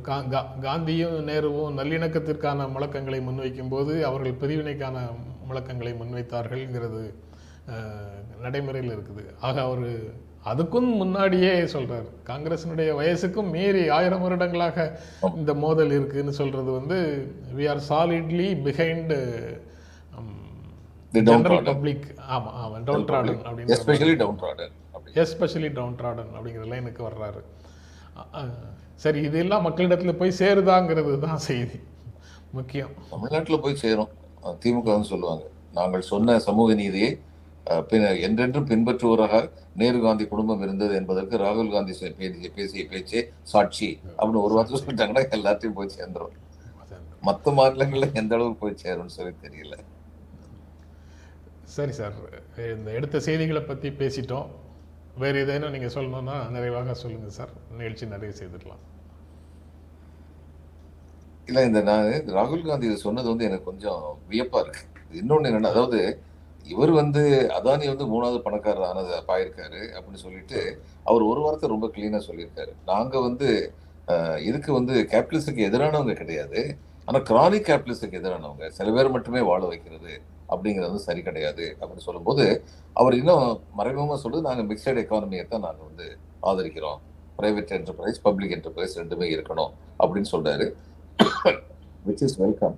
காந்தியும் 0.67 1.17
நேருவும் 1.31 1.75
நல்லிணக்கத்திற்கான 1.79 2.67
முழக்கங்களை 2.75 3.19
முன்வைக்கும் 3.29 3.73
போது 3.75 3.95
அவர்கள் 4.09 4.41
பிரிவினைக்கான 4.43 4.97
முழக்கங்களை 5.49 5.93
முன்வைத்தார்கள்ங்கிறது 6.03 7.03
நடைமுறையில் 8.45 8.95
இருக்குது. 8.95 9.25
ஆக 9.49 9.57
அவர் 9.69 9.85
அதுக்கும் 10.53 10.89
முன்னாடியே 11.03 11.53
சொல்றாரு. 11.75 12.09
காங்கிரசினுடைய 12.31 12.89
வயசுக்கும் 13.01 13.53
மீறி 13.55 13.83
ஆயிரம் 13.99 14.25
வருடங்களாக 14.25 14.79
இந்த 15.41 15.53
மோதல் 15.63 15.95
இருக்குன்னு 15.99 16.33
சொல்றது 16.41 16.71
வந்து 16.79 16.99
we 17.59 17.67
are 17.73 17.81
solidly 17.91 18.49
behind 18.67 19.15
general. 21.15 21.67
Public 21.73 22.07
ஆமா 22.37 22.51
ஆமா 22.63 22.77
டவுன் 22.89 23.07
ட்ராடன் 23.09 23.41
அப்படின்னு 23.49 23.75
எஸ்பெஷலி 23.77 24.15
டவுன் 24.23 24.39
ட்ராடன் 24.41 24.73
அப்படி 24.95 25.15
எஸ்பெஷலி 25.23 25.71
டவுன் 25.79 25.97
ட்ராடன் 26.01 26.31
அப்படிங்கிற 26.37 26.65
லைனுக்கு 26.73 27.03
வர்றாரு. 27.09 27.43
சரி 29.05 29.21
இதெல்லாம் 29.29 29.65
மக்களிடத்துல 29.67 30.13
போய் 30.19 30.39
சேருதாங்கிறது 30.41 31.13
தான் 31.27 31.41
செய்தி. 31.49 31.79
முக்கியம். 32.59 32.93
தமிழ்நாட்டுல 33.13 33.57
போய் 33.67 33.81
சேரும். 33.85 34.11
திமுக 34.65 34.99
சொல்லுவாங்க. 35.13 35.45
நாங்கள் 35.79 36.11
சொன்ன 36.13 36.39
சமூக 36.49 36.75
நீதியை 36.83 37.11
பின்னர் 37.91 38.19
என்றென்றும் 38.27 38.69
பின்பற்றுவராக 38.71 39.37
நேரு 39.81 39.99
காந்தி 40.05 40.25
குடும்பம் 40.33 40.63
இருந்தது 40.65 40.95
என்பதற்கு 41.01 41.37
ராகுல் 41.45 41.73
காந்தி 41.75 41.95
பேசிய 42.57 42.83
பேச்சே 42.91 43.21
சாட்சி 43.53 43.89
அப்படின்னு 44.19 44.45
ஒரு 44.47 44.55
வார்த்தை 44.57 44.81
சொல்லிட்டாங்கன்னா 44.81 45.23
எல்லாத்தையும் 45.37 45.77
போய் 45.79 45.97
சேர்ந்துரும். 45.99 46.35
மத்த 47.29 47.55
மாநிலங்கள்ல 47.59 48.09
எந்த 48.23 48.35
அளவுக்கு 48.37 48.63
போய் 48.63 48.83
சேரும்னு 48.85 49.17
சொல்லி 49.17 49.35
தெரியல. 49.47 49.75
சரி 51.75 51.93
சார். 51.99 52.17
இந்த 52.75 52.91
எடுத்த 52.99 53.17
செய்திகளை 53.27 53.63
பற்றி 53.69 53.89
பேசிட்டோம். 54.01 54.49
வேறு 55.23 55.39
ஏதேனும் 55.45 55.75
நீங்கள் 55.75 55.95
சொல்லணும்னா 55.95 56.37
நிறைவாக 56.55 56.95
சொல்லுங்கள் 57.03 57.37
சார். 57.39 57.53
நிகழ்ச்சி 57.79 58.05
நிறைய 58.13 58.33
செய்துக்கலாம் 58.41 58.83
இல்லை 61.49 61.63
இந்த 61.69 61.81
நான் 61.89 62.07
ராகுல் 62.37 62.69
காந்தி 62.69 62.89
இதை 62.89 62.99
சொன்னது 63.07 63.29
வந்து 63.33 63.47
எனக்கு 63.49 63.69
கொஞ்சம் 63.71 64.05
வியப்பாக 64.31 64.63
இருக்கு. 64.65 64.85
இன்னொன்று 65.21 65.49
என்னன்னா 65.51 65.73
அதாவது 65.75 66.01
இவர் 66.75 66.93
வந்து 67.01 67.23
அதானி 67.57 67.87
வந்து 67.93 68.05
மூணாவது 68.13 68.39
பணக்காரர் 68.45 68.89
ஆனது 68.91 69.17
பாயிருக்காரு 69.31 69.81
அப்படின்னு 69.97 70.23
சொல்லிட்டு 70.27 70.61
அவர் 71.09 71.29
ஒரு 71.31 71.41
வார்த்தை 71.45 71.69
ரொம்ப 71.75 71.89
கிளீனாக 71.97 72.23
சொல்லியிருக்காரு. 72.29 72.73
நாங்கள் 72.91 73.27
வந்து 73.29 73.49
இதுக்கு 74.49 74.71
வந்து 74.79 74.95
கேபிட்டலிஸ்டுக்கு 75.13 75.67
எதிரானவங்க 75.69 76.15
கிடையாது. 76.23 76.63
ஆனால் 77.09 77.27
கிரானிக் 77.31 77.69
கேபிட்டலிஸ்டுக்கு 77.69 78.21
எதிரானவங்க. 78.21 78.67
சில 78.79 78.89
பேர் 78.97 79.15
மட்டுமே 79.17 79.43
வாழ 79.51 79.63
வைக்கிறது. 79.73 80.15
அப்படிங்கிறது 80.49 80.89
வந்து 80.89 81.07
சரி 81.09 81.23
கிடையாது 81.23 81.65
அப்படின்னு 81.81 82.07
சொல்லும்போது 82.09 82.45
அவர் 82.93 83.15
இன்னும் 83.21 83.47
மறைமுகமா 83.79 84.17
சொல்றது 84.23 84.49
நாங்க 84.49 84.63
மிக்சட் 84.71 85.01
எக்கானமியை 85.03 85.45
தான் 85.49 85.65
நாங்க 85.67 85.83
வந்து 85.89 86.07
ஆதரிக்கிறோம். 86.51 86.99
பிரைவேட் 87.39 87.75
என்டர்பிரைஸ் 87.77 88.21
பப்ளிக் 88.23 88.55
என்டர்பிரைஸ் 88.57 88.99
ரெண்டுமே 89.01 89.29
இருக்கணும் 89.37 89.73
அப்படின்னு 90.03 90.31
சொல்றாரு. 90.35 90.67
விச் 92.07 92.23
இஸ் 92.27 92.37
வெல்கம் 92.43 92.77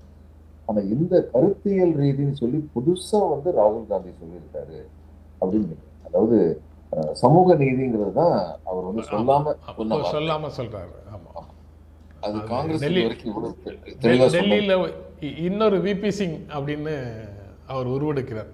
ஆனா 0.68 0.80
இந்த 0.94 1.14
கருத்தியல் 1.32 1.92
ரீதின்னு 2.02 2.36
சொல்லி 2.42 2.58
புதுசா 2.74 3.20
வந்து 3.34 3.50
ராகுல் 3.58 3.90
காந்தி 3.90 4.12
சொல்லியிருக்காரு 4.20 4.78
அப்படின்னு. 5.40 5.76
அதாவது 6.06 6.38
சமூக 7.22 7.54
நீதிங்கிறது 7.54 8.12
தான் 8.12 8.36
அவர் 8.64 8.84
வந்து 8.88 9.02
சொல்லாம. 9.10 9.54
சொல்லாம 10.14 10.50
சொல்றாரு. 10.58 10.94
ஆமா. 11.14 11.32
அது 12.26 12.36
காங்கிரஸ் 12.52 12.84
இன்னொரு 15.46 15.78
விபி 15.86 16.10
சிங் 16.18 16.38
அப்படின்னு 16.56 16.94
அவர் 17.72 17.88
உருவெடுக்கிறார். 17.94 18.50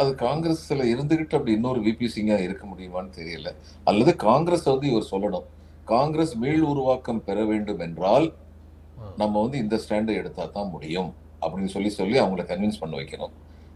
அது 0.00 0.10
காங்கிரஸ்ல 0.24 0.86
இருந்துகிட்டு 0.92 1.36
அப்படி 1.38 1.52
இன்னொரு 1.58 1.80
விபி 1.86 2.06
சிங்கா 2.14 2.36
இருக்க 2.46 2.64
முடியுமான்னு 2.72 3.12
தெரியல. 3.18 3.50
அல்லது 3.90 4.12
காங்கிரஸ் 4.28 4.66
வந்து 4.72 4.88
இவர் 4.92 5.10
சொல்லணும். 5.12 5.46
காங்கிரஸ் 5.92 6.34
மீள் 6.42 6.64
உருவாக்கம் 6.72 7.22
பெற 7.28 7.38
வேண்டும் 7.50 7.82
என்றால் 7.86 8.26
நம்ம 9.20 9.34
வந்து 9.44 9.58
இந்த 9.64 9.76
ஸ்டாண்டை 9.84 10.14
எடுத்தா 10.20 10.44
தான் 10.56 10.72
முடியும். 10.74 11.10
அப்படின்னு 11.42 11.72
சொல்லி 11.74 11.90
சொல்லி 11.98 12.16
அவங்கள 12.22 12.44
கன்வின்ஸ் 12.50 12.80
பண்ண 12.82 12.94
வைக்கணும். 13.00 13.34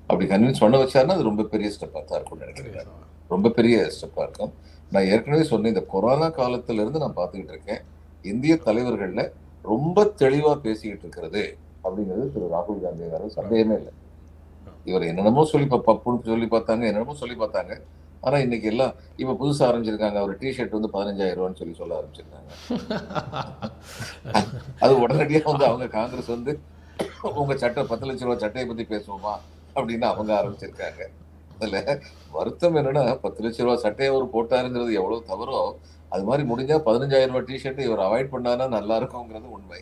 அப்படி 0.08 0.26
கன்வின்ஸ் 0.32 0.62
பண்ண 0.62 0.76
வச்சாருன்னா 0.82 1.16
அது 1.18 1.30
ரொம்ப 1.30 1.42
பெரிய 1.52 1.68
ஸ்டெப்பா 1.74 2.00
தான் 2.02 2.18
இருக்கும்னு 2.18 2.44
நினைக்கிறேன் 2.44 2.92
ரொம்ப 3.34 3.50
பெரிய 3.58 3.76
ஸ்டெப்பா 3.96 4.22
இருக்கும். 4.26 4.52
நான் 4.92 5.08
ஏற்கனவே 5.12 5.44
சொன்னேன் 5.50 5.72
இந்த 5.74 5.84
கொரோனா 5.94 6.28
காலத்துல 6.38 6.82
இருந்து 6.84 7.02
நான் 7.04 7.18
பார்த்துக்கிட்டு 7.18 7.54
இருக்கேன். 7.54 7.82
இந்திய 8.32 8.54
தலைவர்கள்ல 8.68 9.24
ரொம்ப 9.72 10.04
தெளிவா 10.22 10.52
பேசிக்கிட்டு 10.66 11.04
இருக்கிறது 11.06 11.42
அப்படிங்கிறது 11.84 12.24
திரு 12.34 12.52
ராகுல் 12.56 12.82
காந்தி 12.84 13.04
அவர்கள் 13.08 13.36
சந்தேகமே 13.38 13.76
இல்லை. 13.80 13.92
இவர் 14.90 15.08
என்னென்னமோ 15.10 15.42
சொல்லி 15.52 15.66
பப்புன்னு 15.72 16.28
சொல்லி 16.32 16.48
பார்த்தாங்க 16.54 16.84
என்னென்னமோ 16.90 17.16
சொல்லி 17.22 17.36
பார்த்தாங்க. 17.42 17.74
ஆனா 18.26 18.36
இன்னைக்கு 18.44 18.66
எல்லாம் 18.72 18.92
இப்போ 19.20 19.34
புதுசா 19.42 19.62
ஆரம்பிச்சிருக்காங்க. 19.68 20.18
அவர் 20.22 20.40
டிஷர்ட் 20.40 20.76
வந்து 20.76 20.90
பதினஞ்சாயிரம் 20.96 21.38
ரூபான்னு 21.40 21.60
சொல்லி 21.60 21.74
சொல்ல 21.80 21.98
ஆரம்பிச்சிருக்காங்க. 22.00 22.50
அது 24.84 24.92
உடனடியா 25.04 25.40
வந்து 25.52 25.66
அவங்க 25.70 25.86
காங்கிரஸ் 25.98 26.30
வந்து 26.36 26.52
உங்க 27.40 27.52
சட்டை 27.62 27.82
பத்து 27.92 28.06
லட்ச 28.08 28.26
ரூபா 28.26 28.36
சட்டையை 28.44 28.66
பத்தி 28.70 28.84
பேசுவோமா? 28.94 29.34
அப்படின்னு 29.76 30.06
அவங்க 30.12 30.32
ஆரம்பிச்சிருக்காங்க. 30.40 31.02
அதில் 31.60 32.02
வருத்தம் 32.36 32.76
என்னன்னா 32.80 33.04
பத்து 33.24 33.40
லட்ச 33.44 33.64
ரூபா 33.64 33.76
சட்டையை 33.84 34.10
அவர் 34.12 34.34
போட்டாருங்கிறது 34.34 34.92
எவ்வளவு 35.00 35.28
தவறோ 35.30 35.60
அது 36.14 36.22
மாதிரி 36.28 36.44
முடிஞ்சா 36.50 36.76
பதினஞ்சாயிரம் 36.86 37.34
ரூபாய் 37.34 37.48
டிஷர்ட் 37.50 37.82
இவர் 37.88 38.04
அவாய்ட் 38.06 38.32
பண்ணானா 38.34 38.66
நல்லா 38.76 38.94
இருக்குங்கிறது 39.00 39.48
உண்மை. 39.56 39.80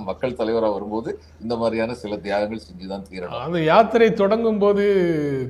மக்கள் 0.00 0.36
தலைவரா 0.38 0.68
வரும்போது 0.74 1.10
இந்த 1.42 1.54
மாதிரியான 1.56 1.94
சில 2.02 2.16
தியாகங்கள் 2.26 2.64
செஞ்சுதான் 2.66 3.04
தீரணும். 3.10 3.42
அந்த 3.46 3.60
யாத்திரை 3.62 4.08
தொடங்கும் 4.22 4.62
போது 4.62 4.84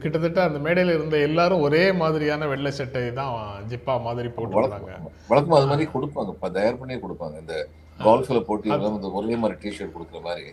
கிட்டத்தட்ட 0.03 0.43
அந்த 0.49 0.59
மேடையில 0.67 0.97
இருந்த 0.99 1.19
எல்லாரும் 1.29 1.65
ஒரே 1.69 1.85
மாதிரியான 2.03 2.49
வெள்ளை 2.53 2.73
சட்டை 2.81 3.05
தான் 3.21 3.37
ஜிப்பா 3.71 3.97
மாதிரி 4.09 4.31
போட்டுருந்தாங்க. 4.37 4.91
வழக்கம் 4.91 5.31
வழக்கமா 5.31 5.61
அது 5.61 5.71
மாதிரி 5.73 5.89
கொடுப்பாங்க. 5.95 6.35
தயார் 6.59 6.81
பண்ணியே 6.83 7.01
கொடுப்பாங்க. 7.07 7.39
இந்த 7.45 7.57
கால்ஃப்ல 8.05 8.41
போட்டி 8.51 8.69
இந்த 8.75 9.11
ஒரே 9.21 9.37
மாதிரி 9.45 9.59
டிஷர்ட் 9.65 9.97
கொடுக்குற 9.97 10.21
மாதிரி 10.29 10.47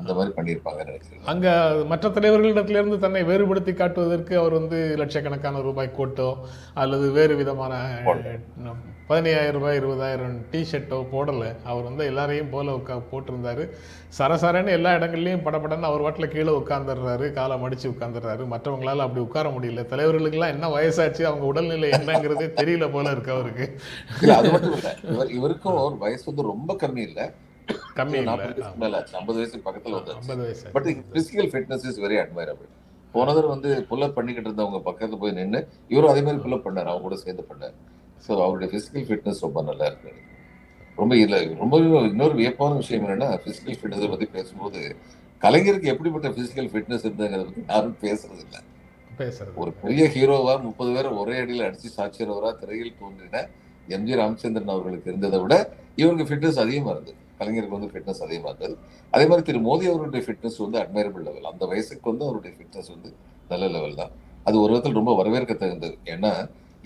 அந்த 0.00 0.14
மாதிரி 0.16 0.32
பண்ணியிருப்பாங்கன்னு 0.36 0.90
நினைக்கிறேன். 0.90 1.28
அங்க 1.32 1.48
மற்ற 1.92 2.08
தலைவர்களிடத்திலிருந்து 2.16 2.98
தன்னை 3.04 3.22
வேறுபடுத்தி 3.30 3.72
காட்டுவதற்கு 3.74 4.34
அவர் 4.40 4.58
வந்து 4.58 4.78
லட்சக்கணக்கான 5.02 5.62
ரூபாய் 5.68 5.96
கோட்டோ 5.98 6.28
அல்லது 6.82 7.06
வேறு 7.18 7.36
விதமான 7.36 7.74
பதினையாயிரம் 9.08 9.56
ரூபாய் 9.56 9.78
இருபதாயிரம் 9.78 10.36
டிஷர்ட்டோ 10.52 10.98
போடலை. 11.12 11.48
அவர் 11.64 11.82
வந்து 11.82 12.04
எல்லாரையும் 12.04 12.50
போல 12.50 12.72
உட்கா 12.72 12.94
போட்டிருந்தாரு. 13.10 13.64
சரசரன்னு 14.18 14.68
எல்லா 14.68 14.90
இடங்கள்லையும் 14.94 15.44
படபடன்னு 15.46 15.88
அவர் 15.90 16.04
வாட்டில் 16.06 16.32
கீழே 16.34 16.52
உட்காந்துடுறாரு 16.52 17.32
காலை 17.32 17.56
மடிச்சு 17.62 17.86
உட்காந்துடுறாரு 17.92 18.44
மற்றவங்களால 18.52 19.04
அப்படி 19.06 19.20
உட்கார 19.20 19.48
முடியல. 19.48 19.84
தலைவர்களுக்கெல்லாம் 19.92 20.54
என்ன 20.56 20.70
வயசாச்சு 20.76 21.22
அவங்க 21.22 21.44
உடல்நிலை 21.44 21.90
என்னங்கிறதே 21.90 22.48
தெரியல 22.60 22.92
போல 22.92 23.10
இருக்கு 23.10 23.32
அவருக்கு. 23.32 23.66
அது 24.34 24.50
மட்டும் 24.50 24.72
இல்ல. 24.72 24.96
இவர் 25.10 25.30
இவருக்கும் 25.30 25.74
ஒரு 25.74 25.98
வயசு 25.98 26.24
வந்து 26.26 26.50
ரொம்ப 26.52 26.76
கம்மி 26.80 27.04
இல்ல. 27.08 27.20
கம்மி 27.96 28.18
ஐம்பது 29.18 29.38
வயசுக்கு 29.38 29.70
பக்கத்துல 29.70 29.90
வந்து 29.90 30.12
ஐம்பது 30.12 30.42
வயசு 30.42 30.66
but 30.72 30.88
physical 31.14 31.50
fitness 31.52 31.86
is 31.90 32.00
very 32.00 32.18
admirable 32.22 32.68
போன 33.12 33.34
தடவை 33.34 33.48
வந்து 33.48 33.70
புல்லப் 33.90 34.16
பண்ணிக்கிட்டு 34.16 34.50
இருந்தவங்க 34.50 34.80
பக்கத்துல 34.88 35.18
போய் 35.18 35.32
நின்னு 35.32 35.60
இவரும் 35.88 36.10
அதே 36.10 36.22
மாதிரி 36.22 36.42
புல்லப் 36.42 36.66
பண்ணாரு 36.66 36.90
அவங்க 36.92 37.00
கூட 37.00 37.16
சேர்ந்து 37.16 37.44
பண்ணாரு. 37.50 37.76
ஸோ 38.24 38.32
அவருடைய 38.44 38.68
பிசிக்கல் 38.74 39.06
ஃபிட்னஸ் 39.08 39.42
ரொம்ப 39.46 39.60
நல்லா 39.68 39.86
இருக்கு. 39.90 40.12
ரொம்ப 40.98 41.12
இல்ல 41.24 41.36
ரொம்ப 41.62 41.76
இன்னொரு 42.10 42.34
வியப்பான 42.40 42.76
விஷயம் 42.82 43.02
என்னன்னா 43.04 43.28
பிசிக்கல் 43.44 43.78
ஃபிட்னஸை 43.80 44.08
பத்தி 44.12 44.26
பேசும்போது 44.36 44.80
கலைஞருக்கு 45.42 45.90
எப்படிப்பட்ட 45.92 46.28
பிசிக்கல் 46.38 46.70
ஃபிட்னஸ் 46.72 47.04
இருந்ததுங்கிறத 47.06 47.46
பத்தி 47.48 47.62
யாரும் 47.72 47.98
பேசுறது. 48.04 48.42
இல்ல 48.46 48.56
ஒரு 49.62 49.70
பெரிய 49.82 50.04
ஹீரோவா 50.14 50.54
முப்பது 50.66 50.90
பேரை 50.94 51.10
ஒரே 51.20 51.36
அடியில் 51.42 51.66
அடிச்சு 51.66 51.88
சாட்சியரவரா 51.98 52.50
திரையில் 52.60 52.96
தோன்றின 53.00 53.42
எம்ஜி 53.96 54.14
ராமச்சந்திரன் 54.20 54.72
அவர்களுக்கு 54.74 55.10
இருந்ததை 55.12 55.38
விட 55.42 55.54
இவருக்கு 56.00 56.26
ஃபிட்னஸ் 56.30 56.60
அதிகமா 56.64 56.90
இருந்தது. 56.94 57.18
கலைஞருக்கு 57.40 57.76
வந்து 57.78 57.90
ஃபிட்னஸ் 57.92 58.22
அதிகமா 58.26 58.48
இருந்தது. 58.52 58.74
அதே 59.12 59.24
மாதிரி 59.30 59.44
திரு 59.48 59.60
மோடி 59.68 59.84
அவருடைய 59.92 60.22
ஃபிட்னஸ் 60.26 60.58
வந்து 60.64 60.78
அட்மைரபிள் 60.82 61.24
லெவல் 61.28 61.48
அந்த 61.52 61.64
வயசுக்கு 61.72 62.06
வந்து 62.12 62.24
அவருடைய 62.28 62.52
ஃபிட்னஸ் 62.56 62.90
வந்து 62.94 63.10
நல்ல 63.50 63.64
லெவல் 63.76 63.98
தான். 64.00 64.12
அது 64.46 64.56
ஒரு 64.62 64.70
விதத்தில் 64.72 64.98
ரொம்ப 65.00 65.12
வரவேற்க 65.20 65.54
தகுந்தது 65.54 65.96
ஏன்னா 66.14 66.32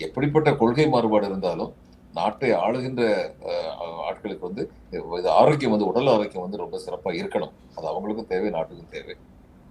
எப்படிப்பட்ட 0.07 0.49
கொள்கை 0.61 0.85
மாறுபாடு 0.93 1.27
இருந்தாலும் 1.31 1.71
நாட்டை 2.17 2.49
ஆளுகின்ற 2.63 3.01
ஆட்களுக்கு 4.07 4.43
வந்து 4.49 4.63
இது 5.19 5.29
ஆரோக்கியம் 5.39 5.73
வந்து 5.75 5.87
உடல் 5.91 6.11
ஆரோக்கியம் 6.13 6.45
வந்து 6.45 6.61
ரொம்ப 6.63 6.79
சிறப்பா 6.85 7.11
இருக்கணும். 7.19 7.53
அது 7.75 7.85
அவங்களுக்கும் 7.91 8.29
தேவை 8.33 8.49
நாட்டுக்கும் 8.57 8.91
தேவை. 8.95 9.15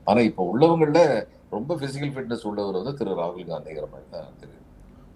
ஆனா 0.06 0.20
இப்ப 0.28 0.46
உள்ளவங்கள்ல 0.52 1.00
ரொம்ப 1.56 1.76
பிசிக்கல் 1.82 2.12
ஃபிட்னஸ் 2.14 2.46
உள்ளவர் 2.50 2.78
வந்து 2.80 2.94
திரு 2.98 3.18
ராகுல் 3.20 3.50
காந்திங்கிற 3.52 3.86
மாதிரி 3.92 4.08
தான் 4.14 4.38
தெரியுது. 4.42 4.64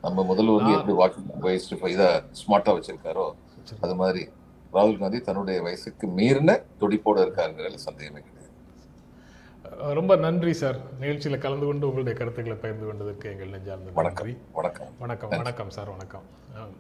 நம்ம 0.05 0.25
முதல்ல 0.31 0.57
வந்து 0.59 0.73
எப்படி 0.79 0.95
வாக்கிங் 1.01 1.29
வயசு 1.47 1.77
இதை 1.97 2.09
ஸ்மார்ட்டா 2.41 2.75
வச்சிருக்காரோ 2.79 3.27
அது 3.85 3.95
மாதிரி. 4.03 4.25
ராகுல் 4.77 5.01
காந்தி 5.03 5.19
தன்னுடைய 5.29 5.59
வயசுக்கு 5.67 6.07
மீறின 6.19 6.61
துடிப்போட 6.81 7.19
இருக்காருங்கிறதுல 7.25 7.81
சந்தேகமே 7.89 8.23
ரொம்ப 9.79 10.17
நன்றி 10.17 10.53
சார். 10.53 10.77
நிகழ்ச்சியில் 11.01 11.39
கலந்து 11.39 11.67
கொண்டு 11.67 11.87
உங்களுடைய 11.87 12.19
கருத்துக்களை 12.19 12.61
பகிர்ந்து 12.61 12.87
கொண்டதற்கு 12.87 13.31
எங்கள் 13.31 13.49
நெஞ்சார்ந்த 13.49 13.91
வணக்கம் 13.95 14.27
நன்றி. 14.27 14.41
வணக்கம் 14.53 14.89
வணக்கம். 14.99 15.29
வணக்கம் 15.29 15.71
சார். 15.71 15.89
வணக்கம். 15.89 16.23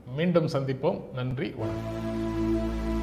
மீண்டும் 0.06 0.46
சந்திப்போம். 0.46 1.12
நன்றி 1.12 1.54
வணக்கம். 1.56 2.93